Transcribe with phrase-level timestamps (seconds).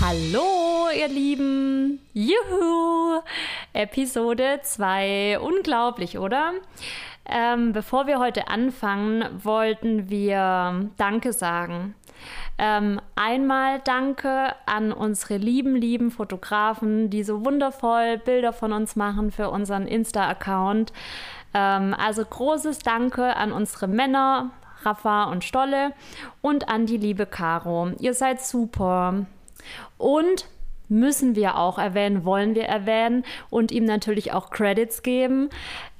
[0.00, 2.00] Hallo, ihr Lieben.
[2.12, 3.20] Juhu.
[3.72, 5.38] Episode 2.
[5.40, 6.52] Unglaublich, oder?
[7.26, 11.94] Ähm, bevor wir heute anfangen, wollten wir Danke sagen.
[12.58, 19.32] Ähm, einmal Danke an unsere lieben, lieben Fotografen, die so wundervoll Bilder von uns machen
[19.32, 20.92] für unseren Insta-Account.
[21.52, 24.50] Ähm, also großes Danke an unsere Männer,
[24.82, 25.92] Rafa und Stolle
[26.42, 27.90] und an die liebe Caro.
[27.98, 29.26] Ihr seid super.
[29.98, 30.46] Und
[30.88, 35.48] müssen wir auch erwähnen, wollen wir erwähnen und ihm natürlich auch Credits geben.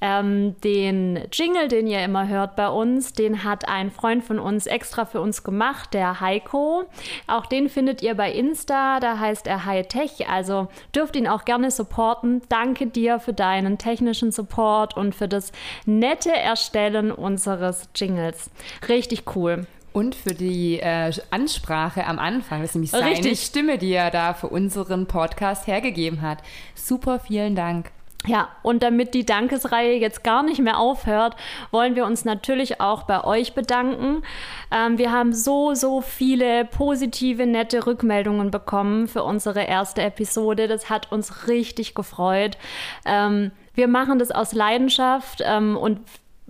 [0.01, 4.67] Ähm, den Jingle, den ihr immer hört bei uns, den hat ein Freund von uns
[4.67, 6.85] extra für uns gemacht, der Heiko.
[7.27, 11.71] Auch den findet ihr bei Insta, da heißt er Hightech, also dürft ihn auch gerne
[11.71, 12.41] supporten.
[12.49, 15.51] Danke dir für deinen technischen Support und für das
[15.85, 18.51] nette Erstellen unseres Jingles.
[18.87, 19.65] Richtig cool.
[19.95, 23.39] Und für die äh, Ansprache am Anfang, das ist nämlich seine Richtig.
[23.39, 26.39] Stimme, die er da für unseren Podcast hergegeben hat.
[26.75, 27.91] Super, vielen Dank.
[28.27, 31.37] Ja, und damit die Dankesreihe jetzt gar nicht mehr aufhört,
[31.71, 34.23] wollen wir uns natürlich auch bei euch bedanken.
[34.69, 40.67] Ähm, wir haben so, so viele positive, nette Rückmeldungen bekommen für unsere erste Episode.
[40.67, 42.57] Das hat uns richtig gefreut.
[43.05, 46.01] Ähm, wir machen das aus Leidenschaft ähm, und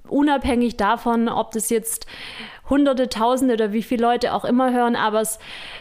[0.09, 2.07] unabhängig davon, ob das jetzt
[2.69, 5.37] Hunderte, Tausende oder wie viele Leute auch immer hören, aber es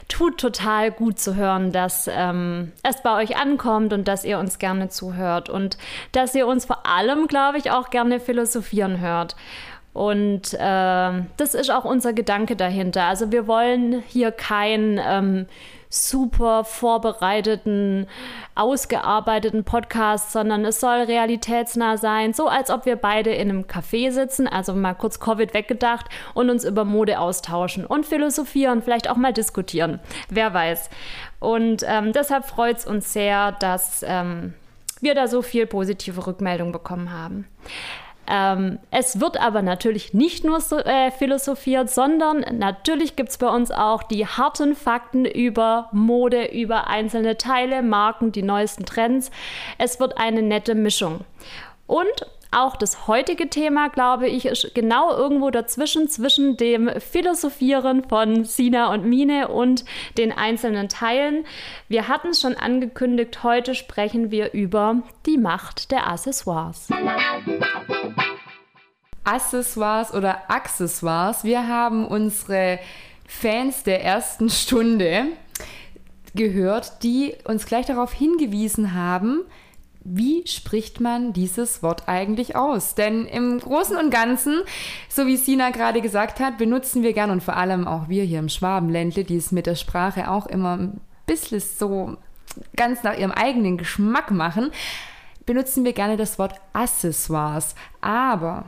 [0.09, 4.59] tut total gut zu hören, dass ähm, es bei euch ankommt und dass ihr uns
[4.59, 5.79] gerne zuhört und
[6.13, 9.35] dass ihr uns vor allem, glaube ich, auch gerne philosophieren hört.
[9.95, 13.05] Und äh, das ist auch unser Gedanke dahinter.
[13.05, 15.47] Also wir wollen hier kein ähm,
[15.95, 18.07] super vorbereiteten,
[18.55, 24.11] ausgearbeiteten Podcast, sondern es soll realitätsnah sein, so als ob wir beide in einem Café
[24.11, 29.17] sitzen, also mal kurz Covid weggedacht und uns über Mode austauschen und philosophieren, vielleicht auch
[29.17, 30.01] mal diskutieren.
[30.29, 30.91] Wer weiß.
[31.41, 34.55] Und ähm, deshalb freut es uns sehr, dass ähm,
[35.01, 37.47] wir da so viel positive Rückmeldung bekommen haben.
[38.29, 43.49] Ähm, es wird aber natürlich nicht nur so, äh, philosophiert, sondern natürlich gibt es bei
[43.49, 49.31] uns auch die harten Fakten über Mode, über einzelne Teile, Marken, die neuesten Trends.
[49.79, 51.21] Es wird eine nette Mischung.
[51.87, 58.45] Und auch das heutige Thema, glaube ich, ist genau irgendwo dazwischen, zwischen dem Philosophieren von
[58.45, 59.85] Sina und Mine und
[60.17, 61.45] den einzelnen Teilen.
[61.89, 66.89] Wir hatten es schon angekündigt, heute sprechen wir über die Macht der Accessoires.
[69.25, 71.45] Accessoires oder Accessoires.
[71.45, 72.79] Wir haben unsere
[73.27, 75.27] Fans der ersten Stunde
[76.35, 79.41] gehört, die uns gleich darauf hingewiesen haben,
[80.05, 82.95] wie spricht man dieses Wort eigentlich aus?
[82.95, 84.61] Denn im Großen und Ganzen,
[85.09, 88.39] so wie Sina gerade gesagt hat, benutzen wir gern und vor allem auch wir hier
[88.39, 92.17] im Schwabenländle, die es mit der Sprache auch immer ein bisschen so
[92.77, 94.71] ganz nach ihrem eigenen Geschmack machen,
[95.47, 97.75] benutzen wir gerne das Wort Accessoires.
[98.01, 98.67] Aber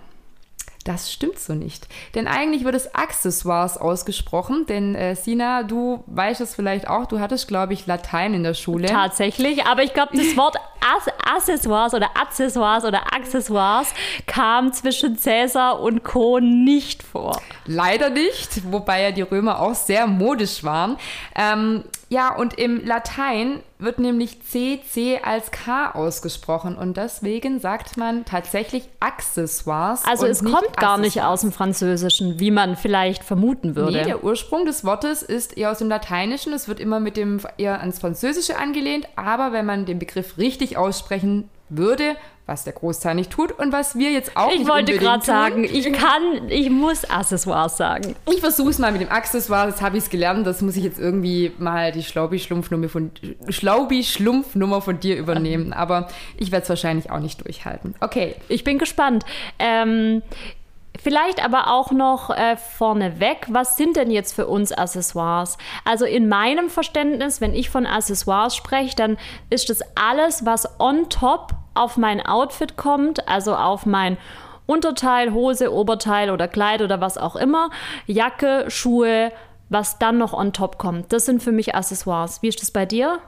[0.86, 1.88] das stimmt so nicht.
[2.14, 4.66] Denn eigentlich wird es Accessoires ausgesprochen.
[4.68, 8.54] Denn äh, Sina, du weißt es vielleicht auch, du hattest, glaube ich, Latein in der
[8.54, 8.86] Schule.
[8.86, 13.88] Tatsächlich, aber ich glaube, das Wort Accessoires oder Accessoires oder Accessoires
[14.26, 16.40] kam zwischen Cäsar und Co.
[16.40, 17.40] nicht vor.
[17.66, 20.96] Leider nicht, wobei ja die Römer auch sehr modisch waren.
[21.34, 28.24] Ähm, ja, und im Latein wird nämlich CC als K ausgesprochen und deswegen sagt man
[28.24, 30.04] tatsächlich Accessoires.
[30.06, 33.98] Also es kommt gar nicht aus dem Französischen, wie man vielleicht vermuten würde.
[33.98, 36.52] Nee, der Ursprung des Wortes ist eher aus dem Lateinischen.
[36.52, 40.65] Es wird immer mit dem eher ans Französische angelehnt, aber wenn man den Begriff richtig
[40.74, 42.16] aussprechen würde,
[42.46, 45.64] was der Großteil nicht tut und was wir jetzt auch ich nicht wollte gerade sagen,
[45.64, 48.14] ich kann, ich muss Accessoires sagen.
[48.32, 50.98] Ich versuche es mal mit dem Accessoire, das habe ich gelernt, das muss ich jetzt
[50.98, 53.10] irgendwie mal die Schlaubi-Schlumpfnummer von,
[53.48, 57.94] Schlaubi-Schlumpfnummer von dir übernehmen, aber ich werde es wahrscheinlich auch nicht durchhalten.
[58.00, 59.24] Okay, Ich bin gespannt.
[59.58, 60.22] Ähm,
[61.02, 65.58] Vielleicht aber auch noch äh, vorneweg, was sind denn jetzt für uns Accessoires?
[65.84, 69.16] Also in meinem Verständnis, wenn ich von Accessoires spreche, dann
[69.50, 74.16] ist das alles, was on top auf mein Outfit kommt, also auf mein
[74.66, 77.70] Unterteil, Hose, Oberteil oder Kleid oder was auch immer,
[78.06, 79.32] Jacke, Schuhe,
[79.68, 81.12] was dann noch on top kommt.
[81.12, 82.42] Das sind für mich Accessoires.
[82.42, 83.20] Wie ist das bei dir?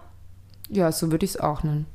[0.70, 1.86] ja, so würde ich es auch nennen.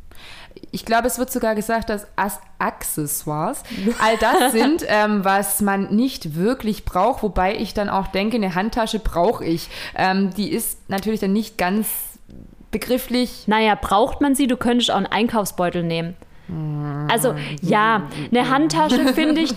[0.74, 3.62] Ich glaube, es wird sogar gesagt, dass As Accessoires
[4.02, 8.56] all das sind, ähm, was man nicht wirklich braucht, wobei ich dann auch denke, eine
[8.56, 9.70] Handtasche brauche ich.
[9.96, 11.88] Ähm, die ist natürlich dann nicht ganz
[12.72, 13.44] begrifflich.
[13.48, 14.48] Naja, braucht man sie?
[14.48, 16.16] Du könntest auch einen Einkaufsbeutel nehmen.
[17.07, 19.56] Also ja, eine Handtasche finde ich,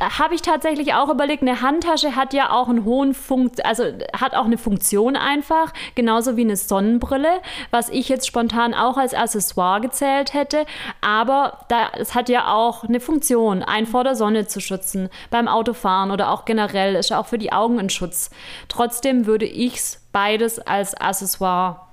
[0.00, 1.42] habe ich tatsächlich auch überlegt.
[1.42, 3.84] Eine Handtasche hat ja auch einen hohen Funkt, also
[4.18, 7.40] hat auch eine Funktion einfach, genauso wie eine Sonnenbrille,
[7.70, 10.66] was ich jetzt spontan auch als Accessoire gezählt hätte.
[11.00, 15.48] Aber da, es hat ja auch eine Funktion, einen vor der Sonne zu schützen, beim
[15.48, 18.30] Autofahren oder auch generell ist auch für die Augen ein Schutz.
[18.68, 21.86] Trotzdem würde ich es beides als Accessoire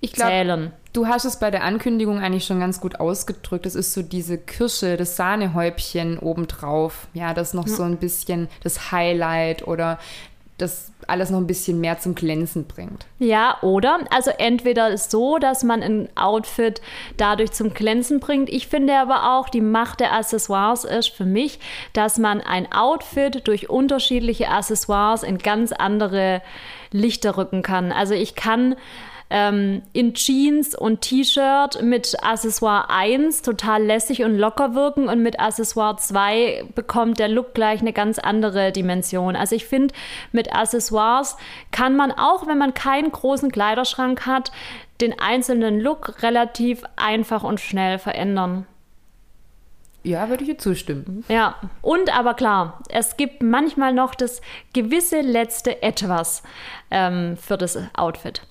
[0.00, 0.72] ich glaub, zählen.
[0.94, 3.66] Du hast es bei der Ankündigung eigentlich schon ganz gut ausgedrückt.
[3.66, 7.08] Das ist so diese Kirsche, das Sahnehäubchen obendrauf.
[7.14, 9.98] Ja, das noch so ein bisschen das Highlight oder
[10.56, 13.06] das alles noch ein bisschen mehr zum Glänzen bringt.
[13.18, 13.98] Ja, oder?
[14.10, 16.80] Also entweder ist so, dass man ein Outfit
[17.16, 18.48] dadurch zum Glänzen bringt.
[18.48, 21.58] Ich finde aber auch, die Macht der Accessoires ist für mich,
[21.92, 26.40] dass man ein Outfit durch unterschiedliche Accessoires in ganz andere
[26.92, 27.90] Lichter rücken kann.
[27.90, 28.76] Also ich kann
[29.34, 35.40] ähm, in Jeans und T-Shirt mit Accessoire 1 total lässig und locker wirken und mit
[35.40, 39.34] Accessoire 2 bekommt der Look gleich eine ganz andere Dimension.
[39.34, 39.92] Also ich finde,
[40.30, 41.36] mit Accessoires
[41.72, 44.52] kann man auch, wenn man keinen großen Kleiderschrank hat,
[45.00, 48.68] den einzelnen Look relativ einfach und schnell verändern.
[50.04, 51.24] Ja, würde ich dir zustimmen.
[51.28, 54.42] Ja, und aber klar, es gibt manchmal noch das
[54.74, 56.44] gewisse letzte Etwas
[56.92, 58.42] ähm, für das Outfit.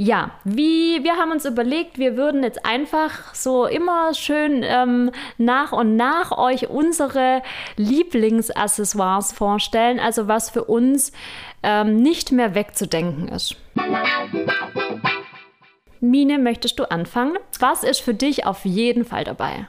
[0.00, 5.72] Ja, wie wir haben uns überlegt, wir würden jetzt einfach so immer schön ähm, nach
[5.72, 7.42] und nach euch unsere
[7.76, 11.10] Lieblingsaccessoires vorstellen, also was für uns
[11.64, 13.56] ähm, nicht mehr wegzudenken ist.
[15.98, 17.36] Mine, möchtest du anfangen?
[17.58, 19.66] Was ist für dich auf jeden Fall dabei?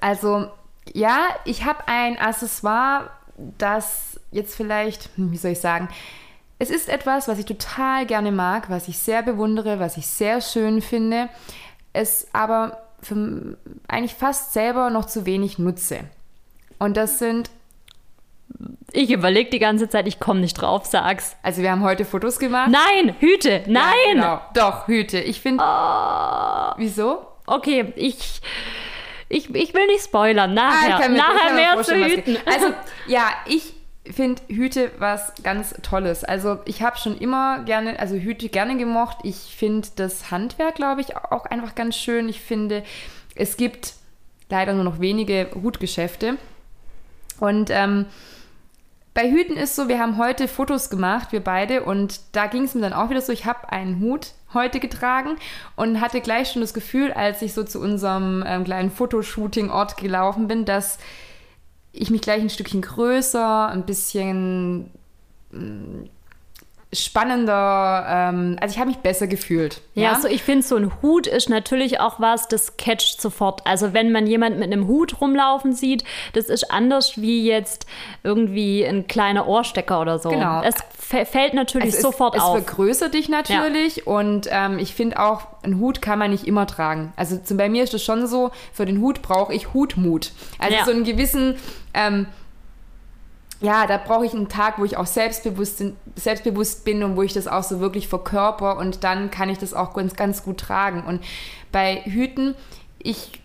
[0.00, 0.46] Also,
[0.94, 3.10] ja, ich habe ein Accessoire,
[3.58, 5.88] das jetzt vielleicht, hm, wie soll ich sagen,
[6.58, 10.40] es ist etwas, was ich total gerne mag, was ich sehr bewundere, was ich sehr
[10.40, 11.28] schön finde,
[11.92, 13.56] es aber für
[13.88, 16.00] eigentlich fast selber noch zu wenig nutze.
[16.78, 17.50] Und das sind.
[18.92, 21.36] Ich überlege die ganze Zeit, ich komme nicht drauf, sag's.
[21.42, 22.70] Also wir haben heute Fotos gemacht.
[22.70, 23.92] Nein, Hüte, nein!
[24.06, 24.40] Ja, genau.
[24.54, 25.18] Doch, Hüte.
[25.18, 25.62] Ich finde.
[25.66, 26.72] Oh.
[26.78, 27.26] Wieso?
[27.46, 28.40] Okay, ich.
[29.28, 30.54] Ich, ich will nicht spoilern.
[30.54, 32.38] Nachher, ah, nachher mehr zu Hüten.
[32.46, 32.72] Also,
[33.08, 33.75] ja, ich
[34.12, 36.24] finde Hüte was ganz Tolles.
[36.24, 39.18] Also ich habe schon immer gerne, also Hüte gerne gemocht.
[39.22, 42.28] Ich finde das Handwerk, glaube ich, auch einfach ganz schön.
[42.28, 42.82] Ich finde,
[43.34, 43.94] es gibt
[44.48, 46.36] leider nur noch wenige Hutgeschäfte.
[47.40, 48.06] Und ähm,
[49.16, 52.74] bei Hüten ist so, wir haben heute Fotos gemacht, wir beide, und da ging es
[52.74, 55.36] mir dann auch wieder so, ich habe einen Hut heute getragen
[55.74, 60.48] und hatte gleich schon das Gefühl, als ich so zu unserem ähm, kleinen Fotoshooting-Ort gelaufen
[60.48, 60.98] bin, dass
[61.96, 64.90] ich mich gleich ein Stückchen größer, ein bisschen
[65.50, 66.04] mm,
[66.92, 69.80] spannender, ähm, also ich habe mich besser gefühlt.
[69.94, 70.12] Ja, ja?
[70.12, 73.66] also ich finde, so ein Hut ist natürlich auch was, das catcht sofort.
[73.66, 77.86] Also wenn man jemand mit einem Hut rumlaufen sieht, das ist anders wie jetzt
[78.22, 80.28] irgendwie ein kleiner Ohrstecker oder so.
[80.30, 80.62] Genau.
[80.62, 82.58] Es fällt natürlich also sofort es, auf.
[82.58, 84.02] Es vergrößert dich natürlich ja.
[84.06, 87.12] und ähm, ich finde auch, ein Hut kann man nicht immer tragen.
[87.16, 90.32] Also zum, bei mir ist es schon so, für den Hut brauche ich Hutmut.
[90.58, 90.84] Also ja.
[90.84, 91.56] so einen gewissen...
[91.94, 92.26] Ähm,
[93.60, 95.82] ja, da brauche ich einen Tag, wo ich auch selbstbewusst,
[96.14, 99.72] selbstbewusst bin und wo ich das auch so wirklich verkörper und dann kann ich das
[99.72, 101.04] auch ganz, ganz gut tragen.
[101.04, 101.22] Und
[101.72, 102.54] bei Hüten,
[102.98, 103.40] ich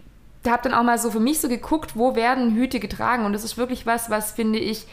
[0.45, 3.45] habe dann auch mal so für mich so geguckt, wo werden Hüte getragen und das
[3.45, 4.85] ist wirklich was, was finde ich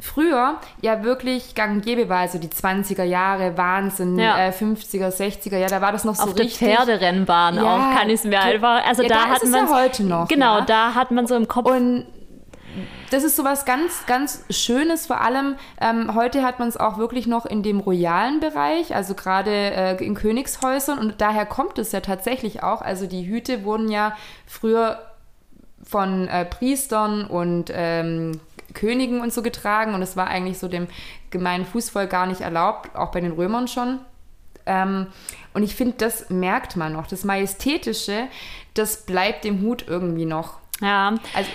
[0.00, 4.38] früher ja wirklich gang und gäbe war, also die 20er Jahre, Wahnsinn, ja.
[4.38, 6.58] äh, 50er, 60er, ja, da war das noch so Auf richtig.
[6.58, 9.66] der Pferderennbahn ja, auch, kann ich es mir einfach, also ja, da, da hat man
[9.66, 10.28] ja heute noch.
[10.28, 11.68] Genau, da hat man so im Kopf.
[11.68, 12.06] Und
[13.10, 15.06] das ist so was ganz, ganz Schönes.
[15.06, 19.14] Vor allem, ähm, heute hat man es auch wirklich noch in dem royalen Bereich, also
[19.14, 20.98] gerade äh, in Königshäusern.
[20.98, 22.82] Und daher kommt es ja tatsächlich auch.
[22.82, 24.14] Also die Hüte wurden ja
[24.46, 25.00] früher
[25.82, 28.40] von äh, Priestern und ähm,
[28.74, 29.94] Königen und so getragen.
[29.94, 30.88] Und es war eigentlich so dem
[31.30, 34.00] gemeinen Fußvolk gar nicht erlaubt, auch bei den Römern schon.
[34.66, 35.06] Ähm,
[35.54, 37.06] und ich finde, das merkt man noch.
[37.06, 38.28] Das Majestätische,
[38.74, 40.58] das bleibt dem Hut irgendwie noch.
[40.80, 41.50] Ja, also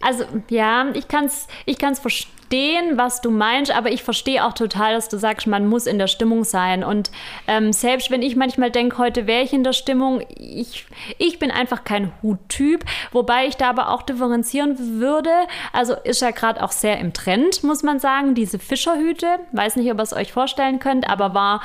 [0.00, 4.52] also ja, ich kann es ich kann's verstehen, was du meinst, aber ich verstehe auch
[4.52, 6.84] total, dass du sagst, man muss in der Stimmung sein.
[6.84, 7.10] Und
[7.48, 10.86] ähm, selbst wenn ich manchmal denke, heute wäre ich in der Stimmung, ich,
[11.18, 15.30] ich bin einfach kein Huttyp, wobei ich da aber auch differenzieren würde.
[15.72, 19.26] Also ist ja gerade auch sehr im Trend, muss man sagen, diese Fischerhüte.
[19.52, 21.60] Weiß nicht, ob ihr es euch vorstellen könnt, aber war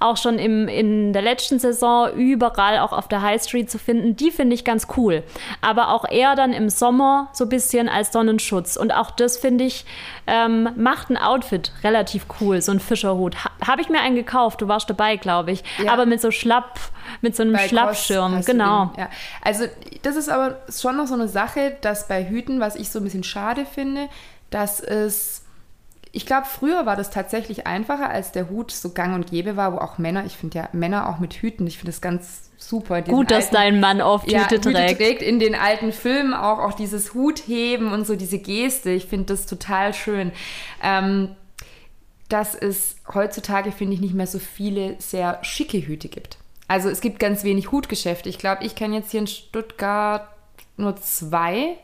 [0.00, 4.16] auch schon im, in der letzten Saison überall auch auf der High Street zu finden.
[4.16, 5.22] Die finde ich ganz cool.
[5.60, 8.76] Aber auch eher dann im Sommer so ein bisschen als Sonnenschutz.
[8.76, 9.84] Und auch das finde ich
[10.26, 13.44] ähm, macht ein Outfit relativ cool, so ein Fischerhut.
[13.44, 15.64] Ha Habe ich mir einen gekauft, du warst dabei, glaube ich.
[15.82, 15.92] Ja.
[15.92, 16.78] Aber mit so Schlapp,
[17.20, 18.86] mit so einem bei Schlappschirm, genau.
[18.86, 19.08] Den, ja.
[19.42, 19.64] Also
[20.02, 23.04] das ist aber schon noch so eine Sache, dass bei Hüten, was ich so ein
[23.04, 24.08] bisschen schade finde,
[24.50, 25.41] dass es
[26.14, 29.72] ich glaube, früher war das tatsächlich einfacher, als der Hut so gang und gäbe war,
[29.72, 33.00] wo auch Männer, ich finde ja Männer auch mit Hüten, ich finde das ganz super.
[33.00, 34.78] Gut, dass alten, dein Mann oft ja, Hüte trägt.
[34.78, 35.22] Hüte trägt.
[35.22, 39.46] In den alten Filmen auch, auch dieses Hutheben und so diese Geste, ich finde das
[39.46, 40.32] total schön.
[40.82, 41.34] Ähm,
[42.28, 46.38] dass es heutzutage, finde ich, nicht mehr so viele sehr schicke Hüte gibt.
[46.68, 48.28] Also es gibt ganz wenig Hutgeschäfte.
[48.28, 50.28] Ich glaube, ich kenne jetzt hier in Stuttgart
[50.76, 51.76] nur zwei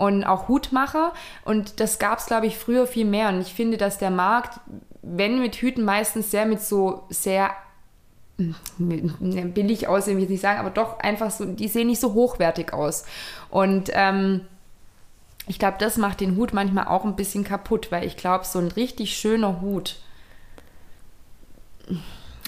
[0.00, 1.12] und auch Hutmacher.
[1.44, 3.28] Und das gab es, glaube ich, früher viel mehr.
[3.28, 4.58] Und ich finde, dass der Markt,
[5.02, 7.50] wenn mit Hüten, meistens sehr mit so sehr
[8.38, 8.54] hm,
[9.52, 12.72] billig aussehen, will ich nicht sagen, aber doch einfach so, die sehen nicht so hochwertig
[12.72, 13.04] aus.
[13.50, 14.46] Und ähm,
[15.46, 18.58] ich glaube, das macht den Hut manchmal auch ein bisschen kaputt, weil ich glaube, so
[18.58, 19.96] ein richtig schöner Hut.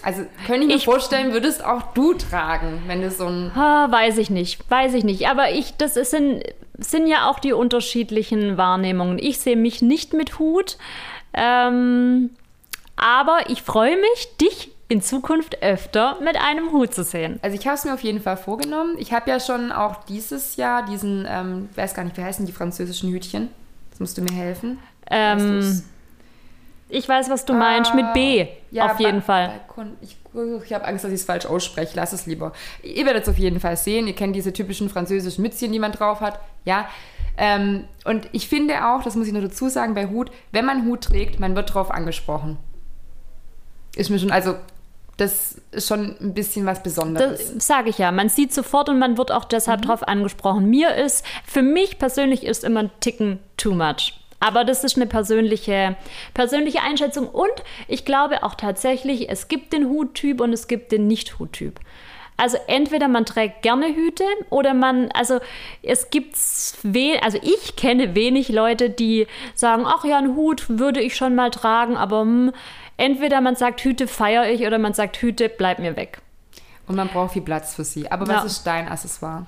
[0.02, 3.52] Also könnte ich mir ich, vorstellen, würdest auch du tragen, wenn du so ein.
[3.54, 5.28] weiß ich nicht, weiß ich nicht.
[5.28, 6.42] Aber ich, das ist in,
[6.78, 9.18] sind ja auch die unterschiedlichen Wahrnehmungen.
[9.18, 10.76] Ich sehe mich nicht mit Hut,
[11.34, 12.30] ähm,
[12.96, 17.40] aber ich freue mich, dich in Zukunft öfter mit einem Hut zu sehen.
[17.40, 18.96] Also ich habe es mir auf jeden Fall vorgenommen.
[18.98, 22.52] Ich habe ja schon auch dieses Jahr diesen, ähm, weiß gar nicht, wie heißen die
[22.52, 23.48] französischen Hütchen?
[23.90, 24.78] Das musst du mir helfen.
[25.10, 25.82] Ähm,
[26.92, 29.48] ich weiß, was du meinst, mit B, ja, auf jeden Fall.
[29.48, 30.18] Balkon, ich,
[30.62, 32.52] ich habe Angst, dass ich es falsch ausspreche, lass es lieber.
[32.82, 34.06] Ihr werdet es auf jeden Fall sehen.
[34.06, 36.38] Ihr kennt diese typischen französischen Mützchen, die man drauf hat.
[36.66, 36.86] Ja.
[37.38, 40.84] Ähm, und ich finde auch, das muss ich nur dazu sagen, bei Hut, wenn man
[40.84, 42.58] Hut trägt, man wird drauf angesprochen.
[43.96, 44.56] Ist mir schon, also
[45.16, 47.54] das ist schon ein bisschen was Besonderes.
[47.54, 48.12] Das sage ich ja.
[48.12, 49.86] Man sieht sofort und man wird auch deshalb mhm.
[49.86, 50.68] drauf angesprochen.
[50.68, 54.21] Mir ist, für mich persönlich ist immer ein Ticken too much.
[54.42, 55.94] Aber das ist eine persönliche,
[56.34, 57.28] persönliche Einschätzung.
[57.28, 57.52] Und
[57.86, 61.78] ich glaube auch tatsächlich, es gibt den Huttyp und es gibt den Nicht-Huttyp.
[62.36, 65.38] Also entweder man trägt gerne Hüte oder man, also
[65.82, 71.14] es gibt also ich kenne wenig Leute, die sagen, ach ja, einen Hut würde ich
[71.14, 72.54] schon mal tragen, aber mh, hm,
[72.96, 76.20] entweder man sagt, Hüte feiere ich oder man sagt, Hüte, bleib mir weg.
[76.88, 78.10] Und man braucht viel Platz für sie.
[78.10, 78.44] Aber was ja.
[78.44, 79.46] ist dein Accessoire?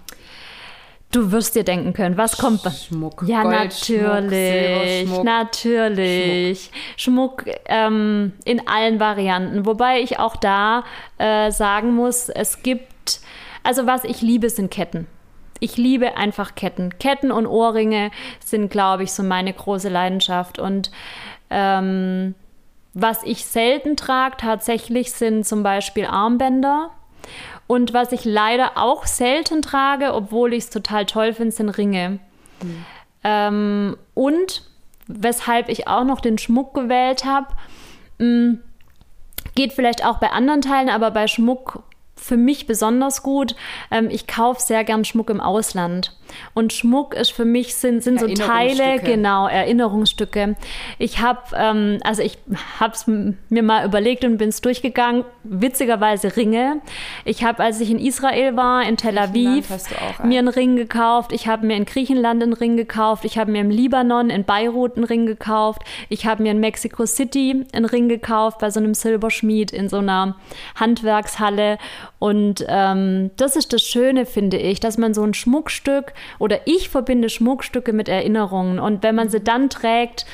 [1.15, 2.63] Du wirst dir denken können, was kommt.
[2.63, 3.23] Schmuck.
[3.25, 5.09] Ja, Gold, natürlich.
[5.09, 6.71] Schmuck, natürlich.
[6.97, 9.65] Schmuck, Schmuck ähm, in allen Varianten.
[9.65, 10.83] Wobei ich auch da
[11.19, 13.21] äh, sagen muss, es gibt,
[13.63, 15.07] also was ich liebe, sind Ketten.
[15.61, 16.99] Ich liebe einfach Ketten.
[16.99, 18.11] Ketten und Ohrringe
[18.45, 20.59] sind, glaube ich, so meine große Leidenschaft.
[20.59, 20.91] Und
[21.49, 22.35] ähm,
[22.93, 26.91] was ich selten trage tatsächlich sind zum Beispiel Armbänder.
[27.67, 32.19] Und was ich leider auch selten trage, obwohl ich es total toll finde, sind Ringe.
[32.63, 32.85] Mhm.
[33.25, 34.63] Ähm, und
[35.07, 37.49] weshalb ich auch noch den Schmuck gewählt habe,
[38.19, 38.59] mm,
[39.55, 41.83] geht vielleicht auch bei anderen Teilen, aber bei Schmuck
[42.17, 43.55] für mich besonders gut.
[43.91, 46.17] Ähm, ich kaufe sehr gern Schmuck im Ausland.
[46.55, 50.57] Und Schmuck ist für mich sind, sind so Teile, genau, Erinnerungsstücke.
[50.99, 52.39] Ich habe, ähm, also ich
[52.81, 55.25] habe es mir mal überlegt und bin es durchgegangen.
[55.45, 56.81] Witzigerweise Ringe.
[57.25, 59.69] Ich habe, als ich in Israel war, in Tel Aviv,
[60.25, 61.33] mir einen Ring gekauft.
[61.33, 63.25] Ich habe mir in Griechenland einen Ring gekauft.
[63.25, 65.83] Ich habe mir im Libanon, in Beirut einen Ring gekauft.
[66.09, 69.99] Ich habe mir in Mexico City einen Ring gekauft bei so einem Silberschmied in so
[69.99, 70.37] einer
[70.77, 71.79] Handwerkshalle.
[72.19, 76.89] Und ähm, das ist das Schöne, finde ich, dass man so ein Schmuckstück oder ich
[76.89, 78.79] verbinde Schmuckstücke mit Erinnerungen.
[78.79, 80.25] Und wenn man sie dann trägt,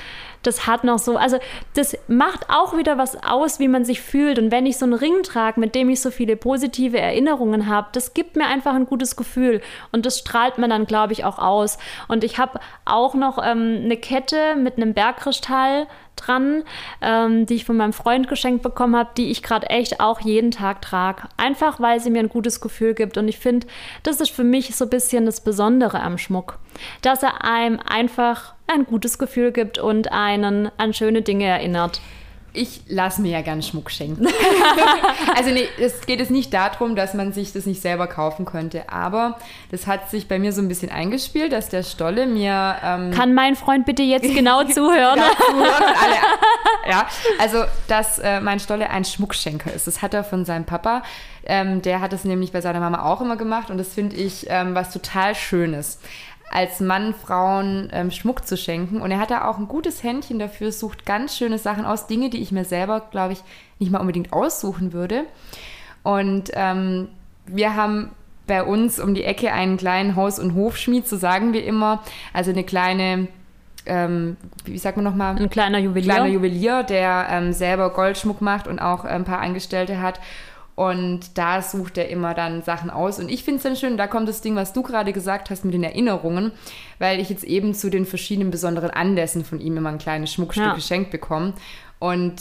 [0.42, 1.38] das hat noch so, also
[1.74, 4.38] das macht auch wieder was aus, wie man sich fühlt.
[4.38, 7.88] Und wenn ich so einen Ring trage, mit dem ich so viele positive Erinnerungen habe,
[7.92, 9.60] das gibt mir einfach ein gutes Gefühl.
[9.92, 11.78] Und das strahlt man dann, glaube ich, auch aus.
[12.08, 15.86] Und ich habe auch noch ähm, eine Kette mit einem Bergkristall
[16.26, 16.62] dran,
[17.00, 20.50] ähm, die ich von meinem Freund geschenkt bekommen habe, die ich gerade echt auch jeden
[20.50, 21.22] Tag trage.
[21.36, 23.16] Einfach weil sie mir ein gutes Gefühl gibt.
[23.16, 23.66] Und ich finde,
[24.02, 26.58] das ist für mich so ein bisschen das Besondere am Schmuck,
[27.02, 32.00] dass er einem einfach ein gutes Gefühl gibt und einen an schöne Dinge erinnert.
[32.52, 34.26] Ich lasse mir ja gern Schmuck schenken.
[35.36, 38.90] also nee, es geht jetzt nicht darum, dass man sich das nicht selber kaufen könnte,
[38.90, 39.38] aber
[39.70, 42.76] das hat sich bei mir so ein bisschen eingespielt, dass der Stolle mir...
[42.82, 45.14] Ähm, Kann mein Freund bitte jetzt genau zuhören?
[45.20, 47.06] genau zuhören alle, ja,
[47.38, 49.86] also dass äh, mein Stolle ein Schmuckschenker ist.
[49.86, 51.02] Das hat er von seinem Papa.
[51.44, 54.46] Ähm, der hat es nämlich bei seiner Mama auch immer gemacht und das finde ich
[54.48, 55.98] ähm, was total Schönes
[56.50, 59.00] als Mann Frauen ähm, Schmuck zu schenken.
[59.00, 62.28] Und er hat da auch ein gutes Händchen dafür, sucht ganz schöne Sachen aus, Dinge,
[62.28, 63.42] die ich mir selber, glaube ich,
[63.78, 65.24] nicht mal unbedingt aussuchen würde.
[66.02, 67.08] Und ähm,
[67.46, 68.10] wir haben
[68.46, 72.02] bei uns um die Ecke einen kleinen Haus- und Hofschmied, so sagen wir immer.
[72.32, 73.28] Also eine kleine
[73.86, 75.36] ähm, wie sagt man nochmal?
[75.36, 76.14] Ein kleiner Juwelier.
[76.14, 80.20] Kleiner Juwelier, der ähm, selber Goldschmuck macht und auch ein paar Angestellte hat.
[80.80, 83.18] Und da sucht er immer dann Sachen aus.
[83.18, 85.62] Und ich finde es dann schön, da kommt das Ding, was du gerade gesagt hast
[85.62, 86.52] mit den Erinnerungen,
[86.98, 90.64] weil ich jetzt eben zu den verschiedenen besonderen Anlässen von ihm immer ein kleines Schmuckstück
[90.64, 90.74] ja.
[90.74, 91.52] geschenkt bekomme.
[91.98, 92.40] Und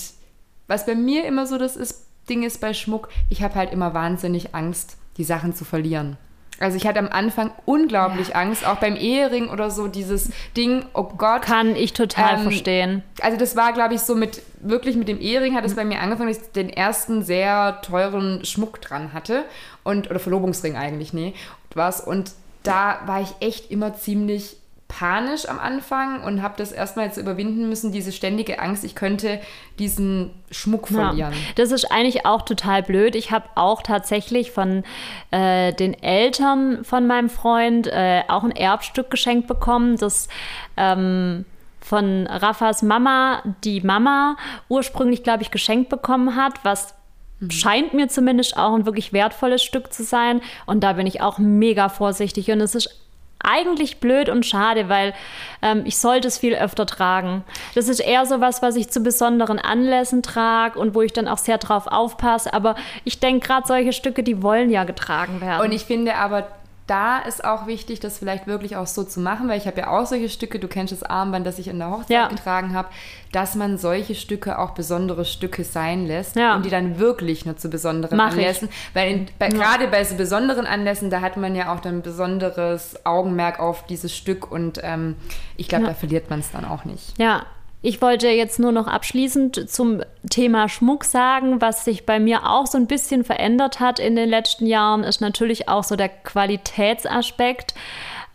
[0.68, 3.94] was bei mir immer so das ist, Ding ist bei Schmuck, ich habe halt immer
[3.94, 6.16] wahnsinnig Angst, die Sachen zu verlieren.
[6.60, 8.36] Also ich hatte am Anfang unglaublich ja.
[8.36, 11.42] Angst, auch beim Ehering oder so, dieses Ding, oh Gott.
[11.44, 13.04] Kann ich total ähm, verstehen.
[13.22, 16.02] Also das war, glaube ich, so mit, wirklich mit dem Ehering hat es bei mir
[16.02, 19.46] angefangen, dass ich den ersten sehr teuren Schmuck dran hatte.
[19.84, 21.34] Und, oder Verlobungsring eigentlich, nee,
[21.74, 22.02] was.
[22.02, 24.58] Und da war ich echt immer ziemlich
[24.90, 29.40] panisch am Anfang und habe das erstmal jetzt überwinden müssen, diese ständige Angst, ich könnte
[29.78, 31.32] diesen Schmuck verlieren.
[31.32, 33.16] Ja, das ist eigentlich auch total blöd.
[33.16, 34.84] Ich habe auch tatsächlich von
[35.32, 40.28] äh, den Eltern von meinem Freund äh, auch ein Erbstück geschenkt bekommen, das
[40.76, 41.46] ähm,
[41.80, 44.38] von Rafas Mama, die Mama
[44.70, 46.96] ursprünglich, glaube ich, geschenkt bekommen hat, was
[47.40, 47.52] mhm.
[47.52, 50.42] scheint mir zumindest auch ein wirklich wertvolles Stück zu sein.
[50.66, 52.52] Und da bin ich auch mega vorsichtig.
[52.52, 53.00] Und es ist
[53.44, 55.14] eigentlich blöd und schade, weil
[55.62, 57.44] ähm, ich sollte es viel öfter tragen.
[57.76, 61.28] Das ist eher so was, was ich zu besonderen Anlässen trage und wo ich dann
[61.28, 62.54] auch sehr drauf aufpasse.
[62.54, 65.66] Aber ich denke, gerade solche Stücke, die wollen ja getragen werden.
[65.66, 66.48] Und ich finde aber,
[66.90, 69.88] da ist auch wichtig, das vielleicht wirklich auch so zu machen, weil ich habe ja
[69.90, 72.28] auch solche Stücke, du kennst das Armband, das ich in der Hochzeit ja.
[72.28, 72.90] getragen habe,
[73.32, 76.56] dass man solche Stücke auch besondere Stücke sein lässt ja.
[76.56, 78.96] und die dann wirklich nur zu besonderen Mach Anlässen, ich.
[78.96, 79.54] weil bei, ja.
[79.54, 83.86] gerade bei so besonderen Anlässen, da hat man ja auch dann ein besonderes Augenmerk auf
[83.86, 85.16] dieses Stück und ähm,
[85.58, 87.20] ich glaube, da verliert man es dann auch nicht.
[87.20, 87.46] Ja,
[87.82, 92.68] ich wollte jetzt nur noch abschließend zum Thema Schmuck sagen, was sich bei mir auch
[92.68, 97.74] so ein bisschen verändert hat in den letzten Jahren, ist natürlich auch so der Qualitätsaspekt.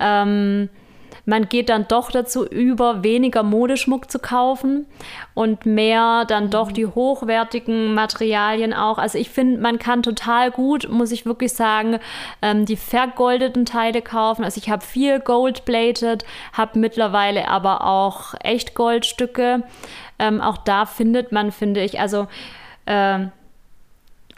[0.01, 0.71] Ähm,
[1.27, 4.87] man geht dann doch dazu über, weniger Modeschmuck zu kaufen
[5.33, 8.99] und mehr dann doch die hochwertigen Materialien auch.
[8.99, 11.99] Also ich finde, man kann total gut, muss ich wirklich sagen,
[12.43, 14.45] ähm, die vergoldeten Teile kaufen.
[14.45, 19.63] Also ich habe viel Gold-plated, habe mittlerweile aber auch echt Goldstücke.
[20.19, 22.29] Ähm, auch da findet man, finde ich, also
[22.87, 23.27] äh,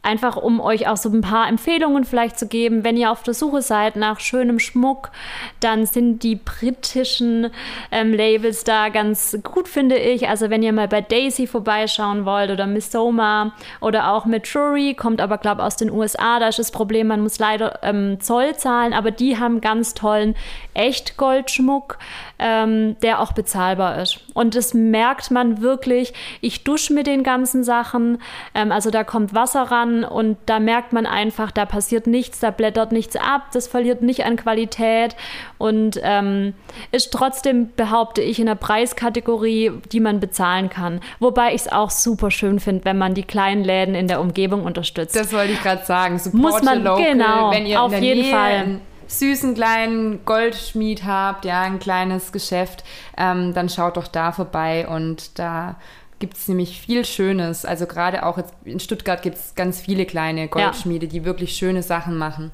[0.07, 2.85] Einfach um euch auch so ein paar Empfehlungen vielleicht zu geben.
[2.85, 5.11] Wenn ihr auf der Suche seid nach schönem Schmuck,
[5.59, 7.51] dann sind die britischen
[7.90, 10.29] ähm, Labels da ganz gut, finde ich.
[10.29, 14.95] Also wenn ihr mal bei Daisy vorbeischauen wollt oder Miss Soma oder auch mit Drury,
[14.95, 16.38] kommt aber, glaube ich, aus den USA.
[16.38, 20.37] Da ist das Problem, man muss leider ähm, Zoll zahlen, aber die haben ganz tollen
[20.75, 21.99] Echtgoldschmuck,
[22.38, 24.21] ähm, der auch bezahlbar ist.
[24.37, 26.12] Und das merkt man wirklich.
[26.42, 28.18] Ich dusche mit den ganzen Sachen.
[28.55, 32.51] Ähm, also da kommt Wasser ran und da merkt man einfach, da passiert nichts, da
[32.51, 35.16] blättert nichts ab, das verliert nicht an Qualität
[35.57, 36.53] und ähm,
[36.92, 41.01] ist trotzdem, behaupte ich, in der Preiskategorie, die man bezahlen kann.
[41.18, 44.64] Wobei ich es auch super schön finde, wenn man die kleinen Läden in der Umgebung
[44.64, 45.16] unterstützt.
[45.16, 46.18] Das wollte ich gerade sagen.
[46.18, 51.45] Support Muss man, local, genau, wenn ihr auf jeden Nähe Fall süßen kleinen Goldschmied habt,
[51.45, 52.85] ja, ein kleines Geschäft,
[53.16, 55.77] ähm, dann schaut doch da vorbei und da
[56.19, 57.64] gibt es nämlich viel Schönes.
[57.64, 61.12] Also gerade auch jetzt in Stuttgart gibt es ganz viele kleine Goldschmiede, ja.
[61.12, 62.51] die wirklich schöne Sachen machen.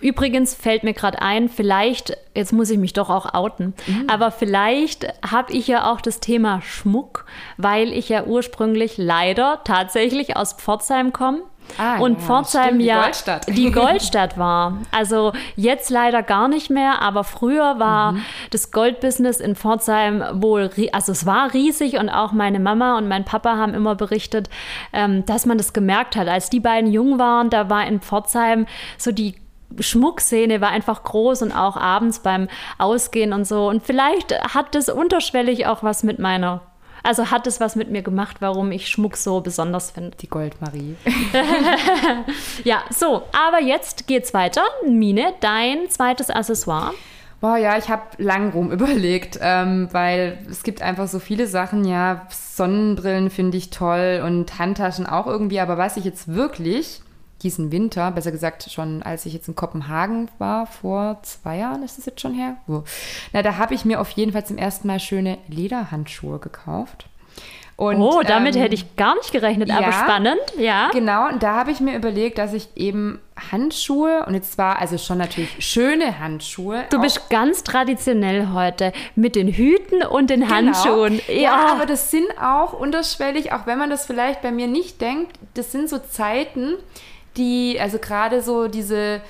[0.00, 4.04] Übrigens fällt mir gerade ein, vielleicht, jetzt muss ich mich doch auch outen, mhm.
[4.08, 7.24] aber vielleicht habe ich ja auch das Thema Schmuck,
[7.56, 11.42] weil ich ja ursprünglich leider tatsächlich aus Pforzheim komme
[11.76, 13.46] Ah, und ja, Pforzheim ja Goldstadt.
[13.48, 14.78] die Goldstadt war.
[14.90, 18.22] Also jetzt leider gar nicht mehr, aber früher war mhm.
[18.50, 23.24] das Goldbusiness in Pforzheim wohl, also es war riesig und auch meine Mama und mein
[23.24, 24.48] Papa haben immer berichtet,
[24.92, 26.28] ähm, dass man das gemerkt hat.
[26.28, 29.34] Als die beiden jung waren, da war in Pforzheim so die
[29.78, 33.68] Schmuckszene war einfach groß und auch abends beim Ausgehen und so.
[33.68, 36.62] Und vielleicht hat das unterschwellig auch was mit meiner
[37.08, 40.14] also hat es was mit mir gemacht, warum ich Schmuck so besonders finde.
[40.18, 40.94] Die Goldmarie.
[42.64, 44.60] ja, so, aber jetzt geht's weiter.
[44.86, 46.92] Mine, dein zweites Accessoire.
[47.40, 51.86] Boah, ja, ich habe lang rum überlegt, ähm, weil es gibt einfach so viele Sachen,
[51.86, 57.00] ja, Sonnenbrillen finde ich toll und Handtaschen auch irgendwie, aber was ich jetzt wirklich
[57.42, 61.98] diesen Winter, besser gesagt schon als ich jetzt in Kopenhagen war, vor zwei Jahren ist
[61.98, 62.84] das jetzt schon her, so.
[63.32, 67.08] na, da habe ich mir auf jeden Fall zum ersten Mal schöne Lederhandschuhe gekauft.
[67.78, 70.90] Und, oh, damit ähm, hätte ich gar nicht gerechnet, aber ja, spannend, ja.
[70.90, 73.20] Genau, und da habe ich mir überlegt, dass ich eben
[73.52, 76.86] Handschuhe und jetzt zwar also schon natürlich schöne Handschuhe.
[76.90, 80.54] Du bist ganz traditionell heute mit den Hüten und den genau.
[80.54, 81.20] Handschuhen.
[81.28, 81.34] Ja.
[81.34, 85.38] ja, aber das sind auch unterschwellig, auch wenn man das vielleicht bei mir nicht denkt,
[85.54, 86.74] das sind so Zeiten,
[87.38, 89.22] die, also gerade so diese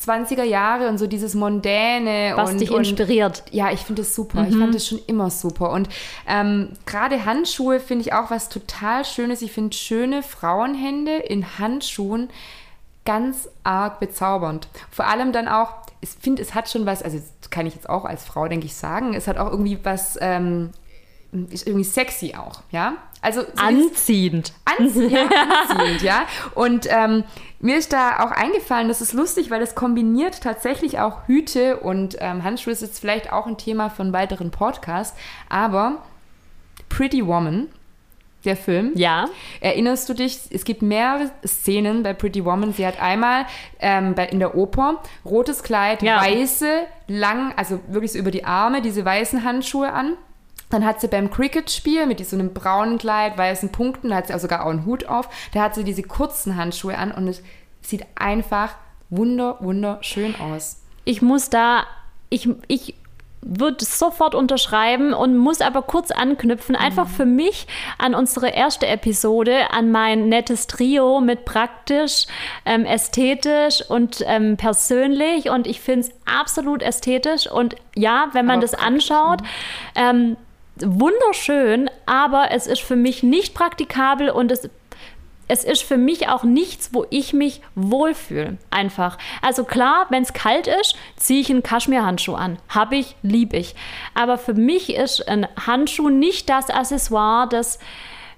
[0.00, 2.32] 20er Jahre und so dieses Mondäne.
[2.34, 3.42] Was und, dich inspiriert.
[3.46, 4.42] Und, ja, ich finde das super.
[4.42, 4.48] Mhm.
[4.48, 5.70] Ich fand das schon immer super.
[5.70, 5.88] Und
[6.26, 9.42] ähm, gerade Handschuhe finde ich auch was total Schönes.
[9.42, 12.30] Ich finde schöne Frauenhände in Handschuhen
[13.04, 14.68] ganz arg bezaubernd.
[14.90, 17.18] Vor allem dann auch, ich finde, es hat schon was, also
[17.50, 20.70] kann ich jetzt auch als Frau, denke ich, sagen, es hat auch irgendwie was, ähm,
[21.50, 22.94] ist irgendwie sexy auch, ja.
[23.22, 24.52] Also so anziehend.
[24.64, 25.28] Anzie ja,
[25.68, 26.26] anziehend, ja.
[26.54, 27.24] Und ähm,
[27.60, 32.16] mir ist da auch eingefallen, das ist lustig, weil das kombiniert tatsächlich auch Hüte und
[32.20, 35.16] ähm, Handschuhe ist jetzt vielleicht auch ein Thema von weiteren Podcasts,
[35.48, 36.02] aber
[36.88, 37.68] Pretty Woman,
[38.44, 38.92] der Film.
[38.94, 39.28] Ja.
[39.60, 42.72] Erinnerst du dich, es gibt mehrere Szenen bei Pretty Woman.
[42.72, 43.44] Sie hat einmal
[43.80, 46.22] ähm, bei, in der Oper rotes Kleid, ja.
[46.22, 50.16] weiße, lang, also wirklich so über die Arme, diese weißen Handschuhe an.
[50.70, 54.34] Dann hat sie beim Cricket-Spiel mit so einem braunen Kleid, weißen Punkten, da hat sie
[54.34, 57.42] auch sogar auch einen Hut auf, da hat sie diese kurzen Handschuhe an und es
[57.82, 58.74] sieht einfach
[59.10, 60.82] wunder, wunderschön aus.
[61.04, 61.84] Ich muss da,
[62.28, 62.94] ich, ich
[63.42, 67.12] würde sofort unterschreiben und muss aber kurz anknüpfen, einfach mhm.
[67.12, 67.66] für mich
[67.98, 72.26] an unsere erste Episode, an mein nettes Trio mit praktisch,
[72.66, 75.48] ähm, ästhetisch und ähm, persönlich.
[75.48, 77.50] Und ich finde es absolut ästhetisch.
[77.50, 79.40] Und ja, wenn man aber das anschaut,
[79.94, 80.36] ähm,
[80.84, 84.68] wunderschön, aber es ist für mich nicht praktikabel und es
[85.50, 88.58] es ist für mich auch nichts, wo ich mich wohlfühle.
[88.70, 89.18] Einfach.
[89.42, 92.58] Also klar, wenn es kalt ist, ziehe ich einen Kaschmirhandschuh an.
[92.68, 93.74] Habe ich, liebe ich.
[94.14, 97.80] Aber für mich ist ein Handschuh nicht das Accessoire, das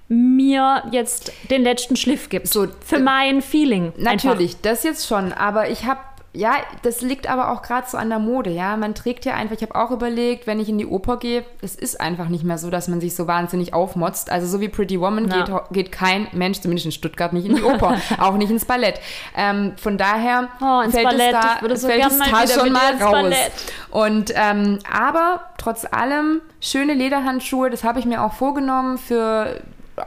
[0.08, 2.48] mir jetzt den letzten Schliff gibt.
[2.48, 3.92] So, für mein Feeling.
[3.98, 4.62] Natürlich, einfach.
[4.62, 5.34] das jetzt schon.
[5.34, 6.00] Aber ich habe
[6.34, 8.78] ja, das liegt aber auch gerade so an der Mode, ja.
[8.78, 11.74] Man trägt ja einfach, ich habe auch überlegt, wenn ich in die Oper gehe, es
[11.74, 14.30] ist einfach nicht mehr so, dass man sich so wahnsinnig aufmotzt.
[14.30, 15.44] Also so wie Pretty Woman ja.
[15.44, 18.98] geht, geht kein Mensch, zumindest in Stuttgart, nicht in die Oper, auch nicht ins Ballett.
[19.36, 23.12] Ähm, von daher oh, fällt Ballett, es da, so fällt es da schon mal raus.
[23.12, 23.52] Ballett.
[23.90, 29.60] Und ähm, aber trotz allem schöne Lederhandschuhe, das habe ich mir auch vorgenommen für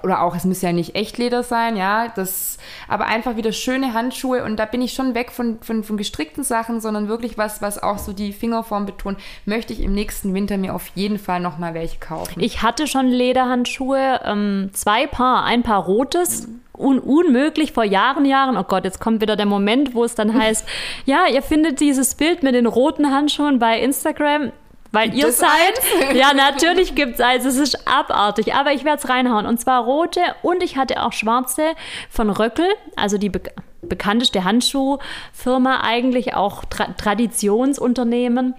[0.03, 4.43] oder auch, es muss ja nicht Echtleder sein, ja, das, aber einfach wieder schöne Handschuhe
[4.43, 7.81] und da bin ich schon weg von, von, von gestrickten Sachen, sondern wirklich was, was
[7.81, 11.73] auch so die Fingerform betont, möchte ich im nächsten Winter mir auf jeden Fall nochmal
[11.73, 12.39] welche kaufen.
[12.39, 16.61] Ich hatte schon Lederhandschuhe, ähm, zwei Paar, ein Paar rotes, mhm.
[16.77, 18.57] Un unmöglich vor Jahren, Jahren.
[18.57, 20.67] Oh Gott, jetzt kommt wieder der Moment, wo es dann heißt,
[21.05, 24.51] ja, ihr findet dieses Bild mit den roten Handschuhen bei Instagram.
[24.95, 25.49] Weil ihr seid.
[25.49, 26.17] Eins?
[26.17, 27.45] Ja, natürlich gibt es eins.
[27.45, 28.53] Es ist abartig.
[28.53, 29.45] Aber ich werde es reinhauen.
[29.45, 31.73] Und zwar rote und ich hatte auch schwarze
[32.10, 33.41] von Röckel, also die be
[33.81, 38.55] bekannteste Handschuhfirma eigentlich, auch Tra Traditionsunternehmen.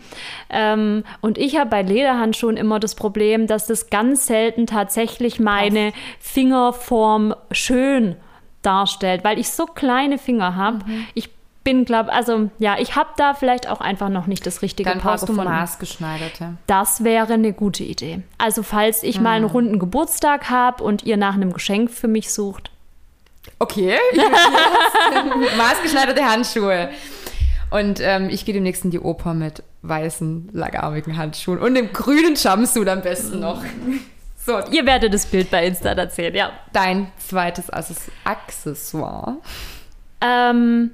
[0.50, 5.92] Ähm, und ich habe bei Lederhandschuhen immer das Problem, dass das ganz selten tatsächlich meine
[6.20, 8.14] Fingerform schön
[8.62, 10.84] darstellt, weil ich so kleine Finger habe.
[10.86, 11.06] Mhm.
[11.14, 11.35] Ich
[11.66, 15.00] bin, glaube also ja, ich habe da vielleicht auch einfach noch nicht das richtige Dann
[15.00, 15.42] Paar gefunden.
[15.42, 16.58] maßgeschneiderte.
[16.68, 18.22] Das wäre eine gute Idee.
[18.38, 19.24] Also falls ich mhm.
[19.24, 22.70] mal einen runden Geburtstag habe und ihr nach einem Geschenk für mich sucht.
[23.58, 23.98] Okay,
[25.58, 26.90] maßgeschneiderte Handschuhe.
[27.70, 32.36] Und ähm, ich gehe demnächst in die Oper mit weißen, langarmigen Handschuhen und dem grünen
[32.36, 33.60] Jumpsuit am besten noch.
[34.36, 34.60] So.
[34.70, 36.52] Ihr werdet das Bild bei Insta erzählen, ja.
[36.72, 37.66] Dein zweites
[38.24, 39.38] Accessoire.
[40.20, 40.92] Ähm,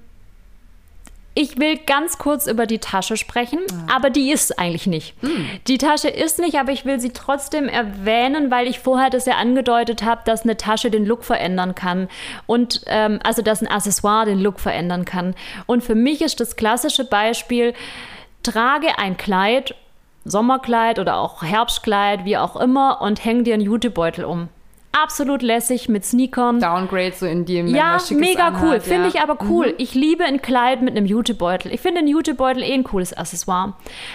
[1.35, 3.97] ich will ganz kurz über die Tasche sprechen, ah.
[3.97, 5.23] aber die ist eigentlich nicht.
[5.23, 5.29] Mm.
[5.67, 9.37] Die Tasche ist nicht, aber ich will sie trotzdem erwähnen, weil ich vorher das ja
[9.37, 12.09] angedeutet habe, dass eine Tasche den Look verändern kann.
[12.47, 15.35] Und ähm, also dass ein Accessoire den Look verändern kann.
[15.67, 17.73] Und für mich ist das klassische Beispiel,
[18.43, 19.75] trage ein Kleid,
[20.25, 24.49] Sommerkleid oder auch Herbstkleid, wie auch immer, und häng dir einen Jutebeutel um
[24.93, 26.61] absolut lässig mit Sneakern.
[26.61, 28.81] Downgrade so in dem Ja, mega anhat, cool.
[28.81, 29.69] Finde ich aber cool.
[29.69, 29.75] Mhm.
[29.79, 31.73] Ich liebe ein Kleid mit einem Jutebeutel.
[31.73, 33.75] Ich finde ein Jutebeutel eh ein cooles Accessoire.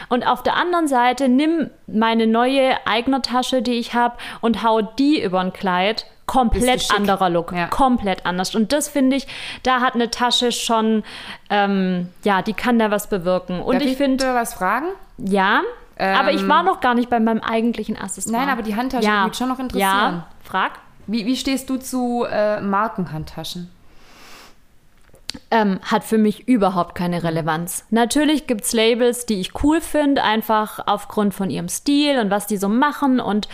[0.09, 5.21] Und auf der anderen Seite nimm meine neue Eigner-Tasche, die ich habe, und hau die
[5.21, 7.53] über ein Kleid komplett anderer Look.
[7.53, 7.67] Ja.
[7.67, 8.53] Komplett anders.
[8.53, 9.27] Und das finde ich,
[9.63, 11.03] da hat eine Tasche schon,
[11.49, 13.61] ähm, ja, die kann da was bewirken.
[13.61, 14.87] Und Darf ich finde, bitte was fragen?
[15.17, 15.61] ja,
[15.99, 18.45] aber ich Ähm, war noch gar nicht bei meinem eigentlichen Accessoire.
[18.45, 19.13] Nein, aber die Handtasche ja.
[19.13, 19.89] würde mich schon noch interessieren.
[19.89, 20.79] Ja, frag.
[21.05, 23.69] Wie, wie stehst du zu äh, Markenhandtaschen?
[25.51, 27.85] ähm, hat für mich überhaupt keine Relevanz.
[27.89, 32.47] Natürlich gibt es Labels, die ich cool finde, einfach aufgrund von ihrem Stil und was
[32.47, 33.47] die so machen und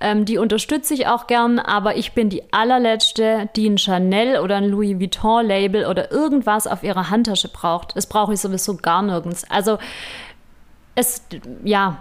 [0.00, 4.56] ähm, die unterstütze ich auch gern, aber ich bin die allerletzte, die ein Chanel oder
[4.56, 7.96] ein Louis Vuitton Label oder irgendwas auf ihrer Handtasche braucht.
[7.96, 9.44] Das brauche ich sowieso gar nirgends.
[9.50, 9.78] Also
[10.94, 11.22] es,
[11.62, 11.98] ja,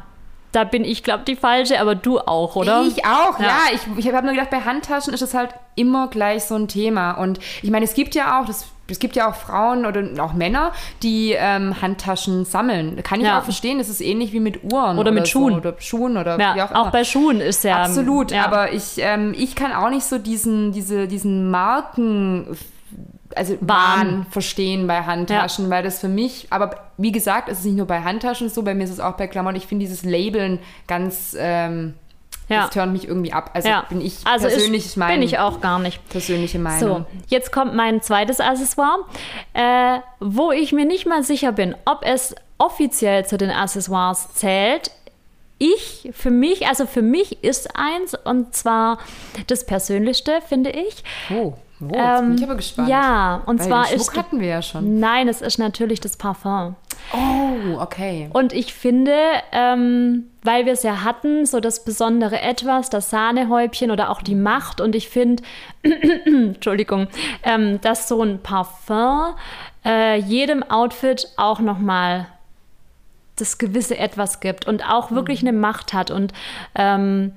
[0.58, 2.84] da bin ich, glaube die falsche, aber du auch, oder?
[2.88, 3.46] Ich auch, Ja.
[3.46, 3.58] ja.
[3.76, 7.12] Ich, ich habe nur gedacht, bei Handtaschen ist es halt immer gleich so ein Thema.
[7.12, 10.34] Und ich meine, es gibt ja auch, das, es gibt ja auch Frauen oder auch
[10.34, 10.72] Männer,
[11.04, 13.04] die ähm, Handtaschen sammeln.
[13.04, 13.38] Kann ich Ja.
[13.40, 13.78] auch verstehen.
[13.78, 14.98] Das ist ähnlich wie mit Uhren.
[14.98, 15.54] Oder mit so, Schuhen.
[15.56, 16.92] Oder Schuhen oder Ja, wie auch auch, immer.
[16.92, 17.84] bei Schuhen ist ja.
[17.84, 18.44] Absolut, ja.
[18.46, 22.58] aber ich, ähm, ich kann auch nicht so diesen, diese, diesen Marken,
[23.38, 23.68] also Wahn.
[23.68, 27.86] Wahn verstehen bei Handtaschen, weil das für mich, aber wie gesagt, es ist nicht nur
[27.88, 29.56] bei Handtaschen so, bei mir ist es auch bei Klamotten.
[29.58, 31.94] Ich finde dieses Labeln ganz, ähm,
[32.50, 32.62] Ja.
[32.64, 33.52] das turnt mich irgendwie ab.
[33.54, 33.86] Also ja.
[33.90, 36.08] bin ich also persönlich, ist, meine bin ich auch gar nicht.
[36.10, 37.06] persönliche So, Meinung.
[37.28, 39.00] jetzt kommt mein zweites Accessoire,
[39.54, 44.92] äh, wo ich mir nicht mal sicher bin, ob es offiziell zu den Accessoires zählt.
[45.60, 49.00] Ich, für mich, also für mich ist eins, und zwar
[49.48, 51.04] das Persönlichste, finde ich.
[51.32, 52.90] Oh, oh jetzt bin ich Ähm, aber gespannt.
[52.90, 54.18] Ja, und Weil zwar den Schmuck ist.
[54.18, 55.00] hatten wir ja schon.
[55.00, 56.76] Nein, es ist natürlich das Parfum.
[57.14, 58.30] Oh, okay.
[58.34, 59.16] Und ich finde,
[59.52, 64.36] ähm, weil wir es ja hatten, so das besondere Etwas, das Sahnehäubchen oder auch die
[64.36, 64.82] Macht.
[64.82, 65.44] Und ich finde,
[66.26, 67.08] Entschuldigung,
[67.44, 69.36] ähm, dass so ein Parfum
[69.86, 72.28] äh, jedem Outfit auch nochmal
[73.38, 76.12] das gewisse Etwas gibt und auch wirklich eine Macht hat.
[76.12, 76.34] Und
[76.76, 77.34] ähm,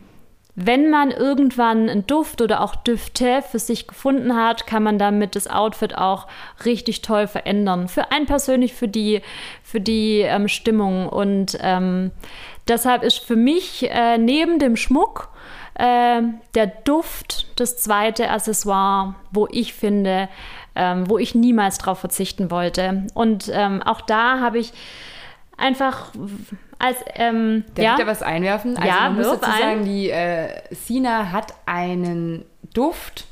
[0.55, 5.37] wenn man irgendwann einen Duft oder auch Düfte für sich gefunden hat, kann man damit
[5.37, 6.27] das Outfit auch
[6.65, 7.89] richtig toll verändern.
[7.89, 9.23] Für einen persönlich, für die,
[9.63, 11.09] für die ähm, Stimmung.
[11.09, 12.11] Und ähm,
[12.69, 15.29] deshalb ist für mich äh, neben dem Schmuck
[15.75, 16.23] äh,
[16.55, 20.29] der Duft das zweite Accessoire, wo ich finde,
[20.75, 23.07] ähm, wo ich niemals drauf verzichten wollte.
[23.15, 24.73] Und ähm, auch da habe ich
[25.57, 26.13] einfach
[26.81, 28.77] als ähm, Darf ja, ich da was einwerfen?
[28.77, 33.27] Also Ja, man muss dazu sagen, die äh, Sina hat einen Duft.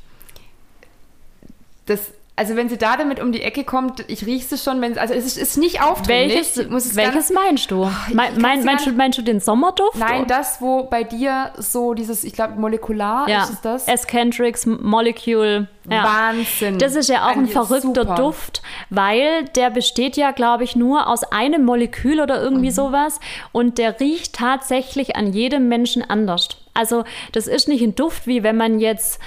[1.87, 4.97] Das, also wenn sie da damit um die Ecke kommt, ich rieche es schon, wenn
[4.97, 6.37] also es ist, ist nicht aufdringlich.
[6.55, 7.91] welches, muss es welches meinst du?
[8.07, 9.97] ich Mein, mein, meinst, du meinst du den Sommerduft?
[9.97, 13.43] Nein, das, wo bei dir so dieses, ich glaube, molekular ja.
[13.43, 13.87] ist es das?
[13.89, 15.67] Escentrics Molecule.
[15.89, 16.03] Ja.
[16.03, 16.77] Wahnsinn.
[16.77, 18.15] Das ist ja auch ein dir verrückter super.
[18.15, 22.43] Duft, weil der besteht ja, glaube ich, nur aus einem Molekül oder Mhm.
[22.43, 23.19] irgendwie sowas
[23.51, 26.49] und der riecht tatsächlich an jedem Menschen anders.
[26.79, 29.19] Also das ist nicht ein Duft, wie wenn man jetzt,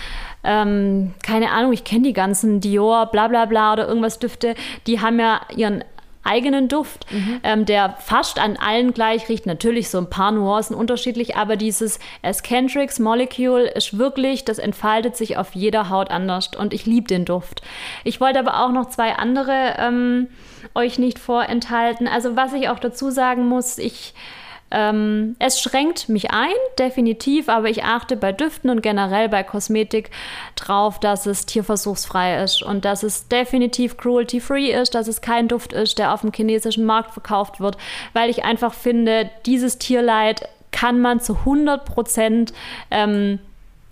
[0.43, 4.55] ähm, keine Ahnung, ich kenne die ganzen Dior, bla bla bla oder irgendwas Düfte,
[4.87, 5.85] die haben ja ihren
[6.25, 7.07] eigenen Duft,
[7.43, 9.47] ähm, der fast an allen gleich riecht.
[9.47, 15.37] Natürlich so ein paar Nuancen unterschiedlich, aber dieses Escentrics Molecule ist wirklich, das entfaltet sich
[15.37, 17.63] auf jeder Haut anders und ich liebe den Duft.
[18.05, 20.29] Ich wollte aber auch noch zwei andere ähm,
[20.75, 22.07] euch nicht vorenthalten.
[22.07, 24.15] Also was ich auch dazu sagen muss, ich
[24.73, 30.11] ähm, es schränkt mich ein, definitiv, aber ich achte bei Düften und generell bei Kosmetik
[30.57, 35.73] drauf, dass es tierversuchsfrei ist und dass es definitiv cruelty-free ist, dass es kein Duft
[35.73, 37.77] ist, der auf dem chinesischen Markt verkauft wird,
[38.15, 42.53] weil ich einfach finde, dieses Tierleid kann man zu 100 Prozent
[42.91, 43.39] ähm,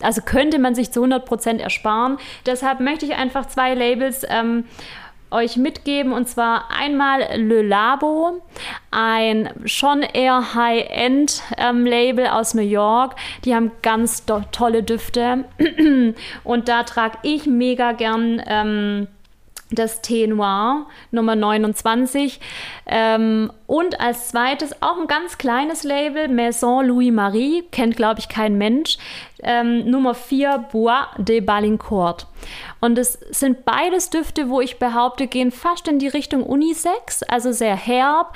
[0.02, 2.16] also könnte man sich zu 100% ersparen.
[2.46, 4.64] Deshalb möchte ich einfach zwei Labels ähm,
[5.30, 8.42] euch mitgeben und zwar einmal Le Labo,
[8.90, 13.16] ein schon eher High-End-Label aus New York.
[13.44, 15.44] Die haben ganz tolle Düfte
[16.44, 18.42] und da trage ich mega gern.
[18.46, 19.08] Ähm,
[19.70, 22.40] das Thé Noir Nummer 29.
[22.86, 28.28] Ähm, und als zweites auch ein ganz kleines Label, Maison Louis Marie, kennt glaube ich
[28.28, 28.98] kein Mensch.
[29.42, 32.26] Ähm, Nummer 4, Bois de Balincourt.
[32.80, 37.52] Und es sind beides Düfte, wo ich behaupte, gehen fast in die Richtung Unisex, also
[37.52, 38.34] sehr herb,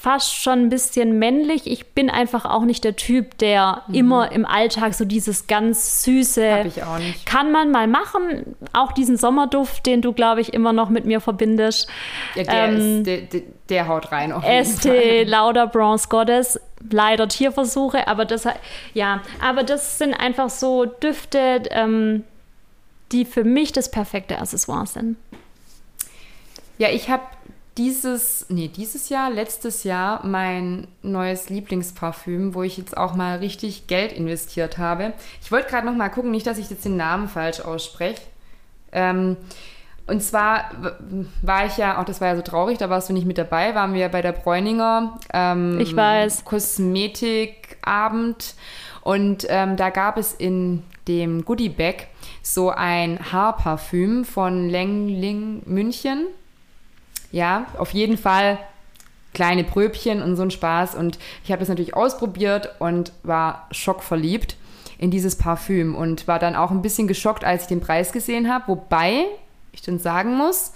[0.00, 1.66] fast schon ein bisschen männlich.
[1.66, 6.58] Ich bin einfach auch nicht der Typ, der immer im Alltag so dieses ganz süße.
[6.58, 7.26] Hab ich auch nicht.
[7.26, 8.54] Kann man mal machen.
[8.72, 11.88] Auch diesen Sommerduft, den du, glaube ich, immer noch mit mir verbindest.
[12.36, 14.30] Ja, der, ähm, ist, der, der, der haut rein.
[14.30, 14.44] Auf.
[14.46, 16.60] Estee Lauder Bronze Goddess.
[16.88, 18.46] Leider Tierversuche, aber das,
[18.94, 22.22] ja, aber das sind einfach so Düfte, ähm,
[23.10, 25.16] die für mich das perfekte Accessoire sind.
[26.78, 27.24] Ja, ich habe
[27.78, 33.86] dieses, nee, dieses Jahr, letztes Jahr mein neues Lieblingsparfüm, wo ich jetzt auch mal richtig
[33.86, 35.12] Geld investiert habe.
[35.40, 38.22] Ich wollte gerade noch mal gucken, nicht, dass ich jetzt den Namen falsch ausspreche.
[38.90, 39.36] Ähm,
[40.08, 40.70] und zwar
[41.42, 43.74] war ich ja, auch das war ja so traurig, da warst du nicht mit dabei,
[43.74, 46.44] waren wir bei der Bräuninger ähm, ich weiß.
[46.44, 48.54] Kosmetikabend
[49.02, 52.08] und ähm, da gab es in dem Goodie Bag
[52.42, 56.26] so ein Haarparfüm von Lengling München.
[57.30, 58.58] Ja, auf jeden Fall
[59.34, 60.94] kleine Pröbchen und so ein Spaß.
[60.94, 64.56] Und ich habe das natürlich ausprobiert und war schockverliebt
[64.98, 68.52] in dieses Parfüm und war dann auch ein bisschen geschockt, als ich den Preis gesehen
[68.52, 68.68] habe.
[68.68, 69.26] Wobei
[69.72, 70.72] ich dann sagen muss,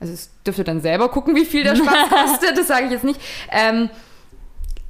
[0.00, 3.04] also es dürfte dann selber gucken, wie viel der Spaß kostet, das sage ich jetzt
[3.04, 3.20] nicht.
[3.50, 3.88] Ähm,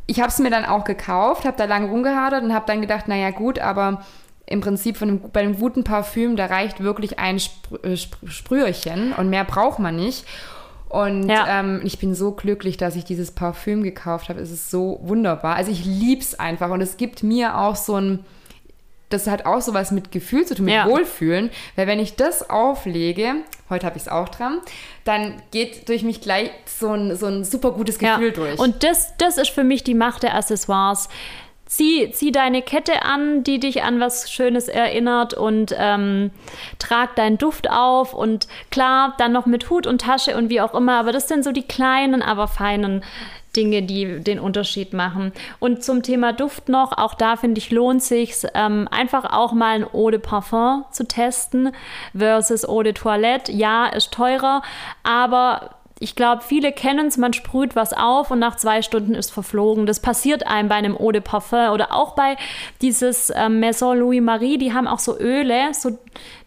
[0.06, 3.08] ich habe es mir dann auch gekauft, habe da lange rumgehadert und habe dann gedacht,
[3.08, 4.02] naja gut, aber
[4.46, 9.28] im Prinzip einem, bei einem guten Parfüm, da reicht wirklich ein Spr äh, Sprüherchen und
[9.28, 10.24] mehr braucht man nicht.
[10.92, 11.60] Und ja.
[11.60, 14.40] ähm, ich bin so glücklich, dass ich dieses Parfüm gekauft habe.
[14.40, 15.56] Es ist so wunderbar.
[15.56, 18.26] Also ich liebe es einfach und es gibt mir auch so ein,
[19.08, 20.86] das hat auch sowas mit Gefühl zu tun, mit ja.
[20.86, 21.48] Wohlfühlen.
[21.76, 23.36] Weil wenn ich das auflege,
[23.70, 24.60] heute habe ich es auch dran,
[25.04, 28.34] dann geht durch mich gleich so ein, so ein super gutes Gefühl ja.
[28.34, 28.58] durch.
[28.58, 31.08] Und das, das ist für mich die Macht der Accessoires.
[31.72, 36.30] Zieh, zieh deine Kette an, die dich an was Schönes erinnert und ähm,
[36.78, 40.74] trag deinen Duft auf und klar, dann noch mit Hut und Tasche und wie auch
[40.74, 43.02] immer, aber das sind so die kleinen, aber feinen
[43.56, 45.32] Dinge, die den Unterschied machen.
[45.60, 49.76] Und zum Thema Duft noch, auch da finde ich, lohnt sich ähm, einfach auch mal
[49.76, 51.72] ein Eau de Parfum zu testen
[52.14, 53.50] versus Eau de Toilette.
[53.50, 54.60] Ja, ist teurer,
[55.04, 55.70] aber
[56.02, 59.86] ich glaube, viele kennen es, man sprüht was auf und nach zwei Stunden ist verflogen.
[59.86, 62.36] Das passiert einem bei einem Eau de Parfum oder auch bei
[62.80, 65.96] dieses ähm, Maison Louis Marie, die haben auch so Öle, so,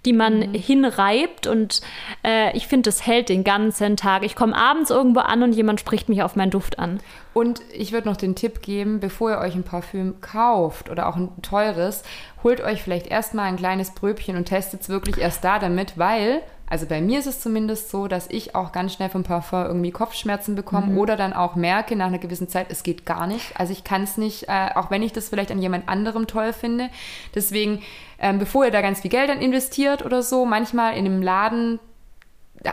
[0.06, 0.54] die man mhm.
[0.54, 1.82] hinreibt und
[2.24, 4.24] äh, ich finde, das hält den ganzen Tag.
[4.24, 7.00] Ich komme abends irgendwo an und jemand spricht mich auf meinen Duft an.
[7.34, 11.18] Und ich würde noch den Tipp geben, bevor ihr euch ein Parfüm kauft oder auch
[11.18, 12.04] ein teures,
[12.44, 16.42] holt euch vielleicht erstmal ein kleines Bröbchen und testet es wirklich erst da damit, weil
[16.68, 19.92] also bei mir ist es zumindest so, dass ich auch ganz schnell vom Parfum irgendwie
[19.92, 20.98] Kopfschmerzen bekomme mhm.
[20.98, 23.60] oder dann auch merke nach einer gewissen Zeit, es geht gar nicht.
[23.60, 26.54] Also ich kann es nicht, äh, auch wenn ich das vielleicht an jemand anderem toll
[26.54, 26.90] finde.
[27.36, 27.84] Deswegen,
[28.20, 31.80] ähm, bevor ihr da ganz viel Geld dann investiert oder so, manchmal in einem Laden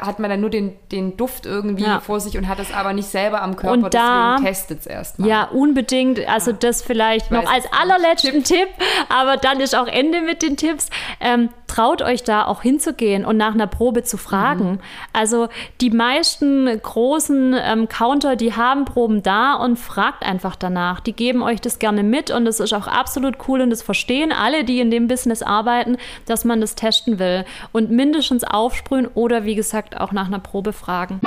[0.01, 2.01] hat man dann nur den, den Duft irgendwie ja.
[2.01, 4.87] vor sich und hat es aber nicht selber am Körper, und da, deswegen testet es
[4.87, 5.29] erstmal.
[5.29, 6.27] Ja, unbedingt.
[6.29, 6.57] Also ja.
[6.59, 8.53] das vielleicht noch als allerletzten Tipp.
[8.53, 8.69] Tipp.
[9.09, 10.89] aber dann ist auch Ende mit den Tipps.
[11.21, 14.73] Ähm, traut euch da auch hinzugehen und nach einer Probe zu fragen.
[14.73, 14.79] Mhm.
[15.15, 15.49] Also
[15.81, 21.01] die meisten großen ähm, Counter, die haben Proben da und fragt einfach danach.
[21.01, 24.33] Die geben euch das gerne mit und das ist auch absolut cool und das verstehen
[24.33, 29.45] alle, die in dem Business arbeiten, dass man das testen will und mindestens aufsprühen oder
[29.45, 31.21] wie gesagt auch nach einer Probe fragen.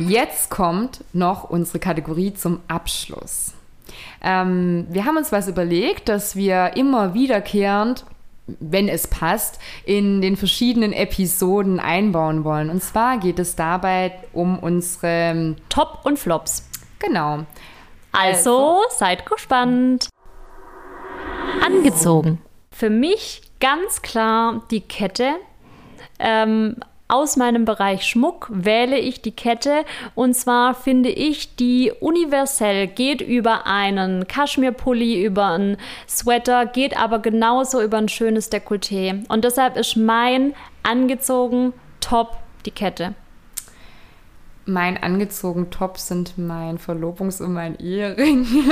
[0.00, 3.54] Jetzt kommt noch unsere Kategorie zum Abschluss.
[4.20, 8.04] Ähm, wir haben uns was überlegt, dass wir immer wiederkehrend
[8.60, 12.70] wenn es passt, in den verschiedenen Episoden einbauen wollen.
[12.70, 16.68] Und zwar geht es dabei um unsere Top und Flops.
[16.98, 17.44] Genau.
[18.12, 20.08] Also, also seid gespannt.
[21.64, 22.40] Angezogen.
[22.70, 25.34] Für mich ganz klar die Kette.
[26.18, 26.76] Ähm,
[27.08, 33.22] aus meinem Bereich Schmuck wähle ich die Kette und zwar finde ich die universell, geht
[33.22, 39.24] über einen Kaschmirpulli, über einen Sweater, geht aber genauso über ein schönes Dekolleté.
[39.28, 43.14] Und deshalb ist mein angezogen Top die Kette.
[44.68, 48.46] Mein angezogen Top sind mein Verlobungs- und mein Ehering.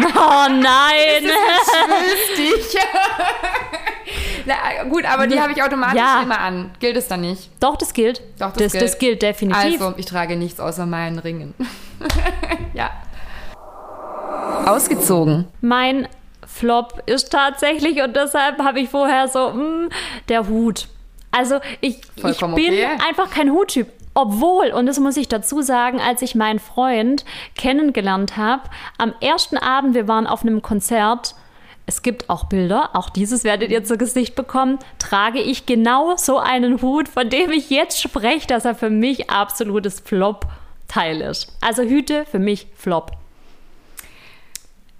[0.00, 1.24] oh nein!
[1.24, 2.78] Das ist
[4.46, 6.22] Na, gut, aber die habe ich automatisch ja.
[6.22, 6.70] immer an.
[6.78, 7.50] Gilt es dann nicht?
[7.58, 8.22] Doch, das gilt.
[8.38, 8.84] Doch, das, das, gilt.
[8.84, 9.80] das gilt definitiv.
[9.80, 11.54] Also, ich trage nichts außer meinen Ringen.
[12.72, 12.92] ja.
[14.64, 15.48] Ausgezogen.
[15.60, 16.06] Mein
[16.46, 19.88] Flop ist tatsächlich, und deshalb habe ich vorher so, mh, hm,
[20.28, 20.86] der Hut.
[21.32, 22.86] Also ich, ich bin okay.
[23.04, 23.88] einfach kein Huttyp.
[24.14, 27.24] Obwohl, und das muss ich dazu sagen, als ich meinen Freund
[27.56, 28.62] kennengelernt habe,
[28.96, 31.34] am ersten Abend, wir waren auf einem Konzert,
[31.86, 36.38] es gibt auch Bilder, auch dieses werdet ihr zu Gesicht bekommen, trage ich genau so
[36.38, 41.54] einen Hut, von dem ich jetzt spreche, dass er für mich absolutes Flop-Teil ist.
[41.60, 43.12] Also Hüte für mich Flop.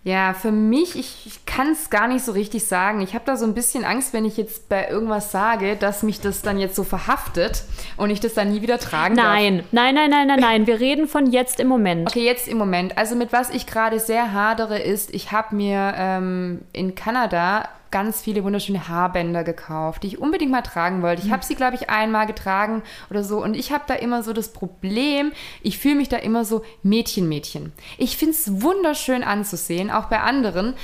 [0.05, 3.01] Ja, für mich, ich, ich kann es gar nicht so richtig sagen.
[3.01, 6.21] Ich habe da so ein bisschen Angst, wenn ich jetzt bei irgendwas sage, dass mich
[6.21, 7.65] das dann jetzt so verhaftet
[7.97, 9.59] und ich das dann nie wieder tragen nein.
[9.59, 9.67] darf.
[9.73, 10.67] Nein, nein, nein, nein, nein.
[10.67, 12.07] Wir reden von jetzt im Moment.
[12.09, 12.99] Okay, jetzt im Moment.
[12.99, 18.21] Also mit was ich gerade sehr hadere ist, ich habe mir ähm, in Kanada ganz
[18.21, 21.23] viele wunderschöne Haarbänder gekauft, die ich unbedingt mal tragen wollte.
[21.25, 23.41] Ich habe sie, glaube ich, einmal getragen oder so.
[23.41, 25.31] Und ich habe da immer so das Problem,
[25.63, 27.73] ich fühle mich da immer so Mädchen-Mädchen.
[27.97, 30.75] Ich finde es wunderschön anzusehen, auch bei anderen.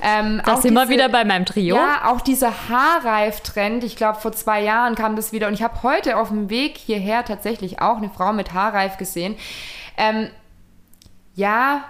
[0.00, 1.76] Ähm, Das auch sind wir wieder bei meinem Trio.
[1.76, 3.84] Ja, auch dieser Haarreif-Trend.
[3.84, 5.48] Ich glaube, vor zwei Jahren kam das wieder.
[5.48, 9.36] Und ich habe heute auf dem Weg hierher tatsächlich auch eine Frau mit Haarreif gesehen.
[9.98, 10.30] Ähm,
[11.34, 11.84] ja,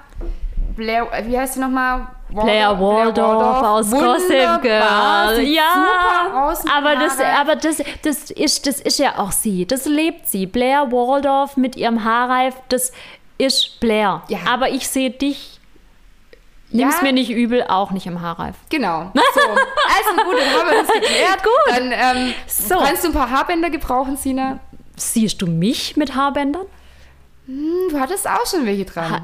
[0.76, 2.06] Blair, wie heißt sie nochmal?
[2.30, 5.36] Blair Waldorf aus Gossip Wunderbar, Girl.
[5.36, 9.66] sieht Ja, super aus aber das, aber das, das ist, das ist ja auch sie.
[9.66, 10.46] Das lebt sie.
[10.46, 12.92] Blair Waldorf mit ihrem Haarreif, das
[13.38, 14.22] ist Blair.
[14.28, 14.38] Ja.
[14.48, 15.60] Aber ich sehe dich,
[16.70, 17.02] nimm's Ja.
[17.02, 18.56] mir nicht übel, auch nicht im Haarreif.
[18.70, 19.12] Genau.
[19.34, 19.40] So.
[19.40, 21.42] Also gut, dann haben wir das geklärt.
[21.42, 21.76] Gut.
[21.76, 22.78] Dann ähm, So.
[22.78, 24.58] kannst du ein paar Haarbänder gebrauchen, Sina?
[24.96, 26.66] Siehst du mich mit Haarbändern?
[27.46, 29.10] Hm, Du hattest auch schon welche dran.
[29.10, 29.22] Ha-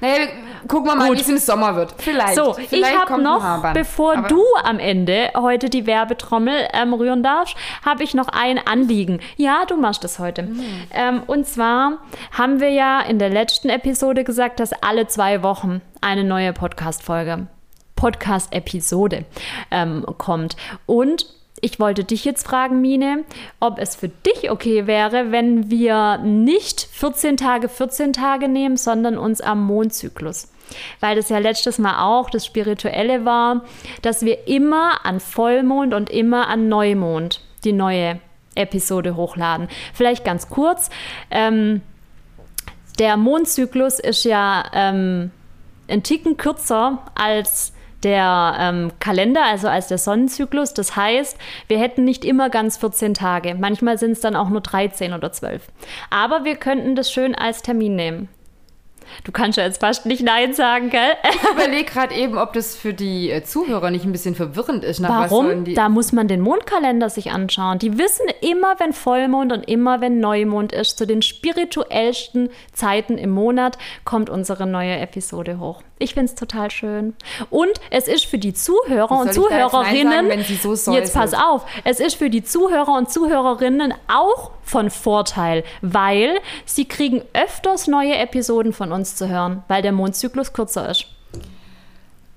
[0.00, 0.26] Naja,
[0.68, 1.18] gucken wir mal, Gut.
[1.18, 1.94] wie es im Sommer wird.
[1.98, 2.34] Vielleicht.
[2.34, 7.22] So, Vielleicht ich habe noch, bevor Aber- du am Ende heute die Werbetrommel ähm, rühren
[7.22, 9.20] darfst, habe ich noch ein Anliegen.
[9.36, 10.44] Ja, du machst das heute.
[10.44, 10.64] Mhm.
[10.92, 11.98] Ähm, und zwar
[12.36, 17.46] haben wir ja in der letzten Episode gesagt, dass alle zwei Wochen eine neue Podcast-Folge,
[17.96, 19.24] Podcast-Episode
[19.70, 20.56] ähm, kommt.
[20.86, 21.26] Und
[21.60, 23.24] ich wollte dich jetzt fragen, Mine,
[23.58, 29.18] ob es für dich okay wäre, wenn wir nicht 14 Tage, 14 Tage nehmen, sondern
[29.18, 30.48] uns am Mondzyklus.
[31.00, 33.64] Weil das ja letztes Mal auch das Spirituelle war,
[34.02, 38.20] dass wir immer an Vollmond und immer an Neumond die neue
[38.54, 39.68] Episode hochladen.
[39.92, 40.90] Vielleicht ganz kurz.
[41.30, 41.82] Ähm,
[42.98, 45.30] der Mondzyklus ist ja ähm,
[45.88, 47.72] ein Ticken kürzer als
[48.02, 50.74] der ähm, Kalender, also als der Sonnenzyklus.
[50.74, 51.36] Das heißt,
[51.68, 53.54] wir hätten nicht immer ganz 14 Tage.
[53.54, 55.62] Manchmal sind es dann auch nur 13 oder 12.
[56.10, 58.28] Aber wir könnten das schön als Termin nehmen.
[59.24, 61.16] Du kannst ja jetzt fast nicht Nein sagen, gell?
[61.28, 65.00] Ich überlege gerade eben, ob das für die äh, Zuhörer nicht ein bisschen verwirrend ist.
[65.00, 65.64] Nach Was sollen Warum?
[65.64, 67.78] die Da muss man den Mondkalender sich anschauen.
[67.78, 73.30] Die wissen immer, wenn Vollmond und immer, wenn Neumond ist, zu den spirituellsten Zeiten im
[73.30, 75.82] Monat kommt unsere neue Episode hoch.
[76.02, 77.14] Ich finde es total schön.
[77.50, 81.12] Und es ist für die Zuhörer und da jetzt Zuhörerinnen, sagen, wenn sie so jetzt
[81.12, 87.22] pass auf, es ist für die Zuhörer und Zuhörerinnen auch von Vorteil, weil sie kriegen
[87.34, 91.06] öfters neue Episoden von uns zu hören, weil der Mondzyklus kürzer ist.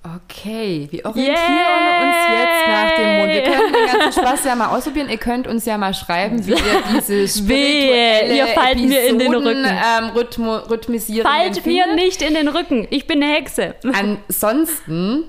[0.05, 2.03] Okay, wir orientieren Yay!
[2.03, 3.31] uns jetzt nach dem Mond.
[3.31, 5.07] Wir können den ganzen Spaß ja mal ausprobieren.
[5.07, 6.57] Ihr könnt uns ja mal schreiben, wie ihr
[6.93, 9.65] diese spirituelle ihr fallt mir in den Episoden, Rücken.
[9.65, 11.25] Ähm, Rhythmo, rhythmisieren.
[11.25, 12.85] Fallt mir nicht in den Rücken.
[12.89, 13.75] Ich bin eine Hexe.
[13.93, 15.23] Ansonsten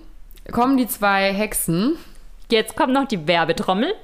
[0.50, 1.96] kommen die zwei Hexen.
[2.50, 3.94] Jetzt kommt noch die Werbetrommel.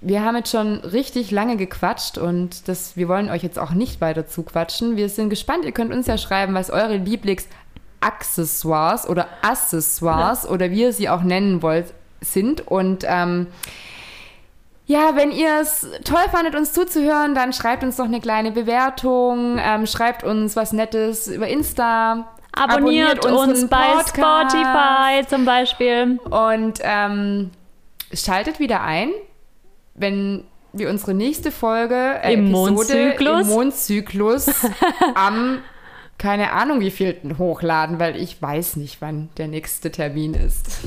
[0.00, 4.00] Wir haben jetzt schon richtig lange gequatscht und das, wir wollen euch jetzt auch nicht
[4.00, 4.96] weiter zuquatschen.
[4.96, 5.64] Wir sind gespannt.
[5.64, 7.00] Ihr könnt uns ja schreiben, was eure
[8.04, 12.66] Lieblingsaccessoires oder Accessoires oder wie ihr sie auch nennen wollt, sind.
[12.66, 13.48] Und ähm,
[14.86, 19.58] ja, wenn ihr es toll fandet, uns zuzuhören, dann schreibt uns doch eine kleine Bewertung,
[19.58, 22.28] ähm, schreibt uns was Nettes über Insta.
[22.52, 26.20] Abonniert, uns unseren bei Podcast Spotify zum Beispiel.
[26.30, 27.50] Und ähm,
[28.12, 29.10] schaltet wieder ein,
[29.94, 33.40] wenn wir unsere nächste Folge äh, Im Episode Mondzyklus.
[33.40, 34.50] im Mondzyklus
[35.14, 35.62] am
[36.18, 40.78] keine Ahnung wievielten hochladen, weil ich weiß nicht, wann der nächste Termin ist.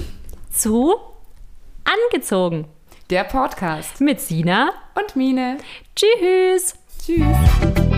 [0.52, 0.96] Zu
[1.84, 2.66] Angezogen
[3.10, 4.72] Der Podcast mit Sina.
[4.96, 5.58] und Mine.
[5.96, 6.76] Tschüss.
[7.06, 7.97] Tschüss.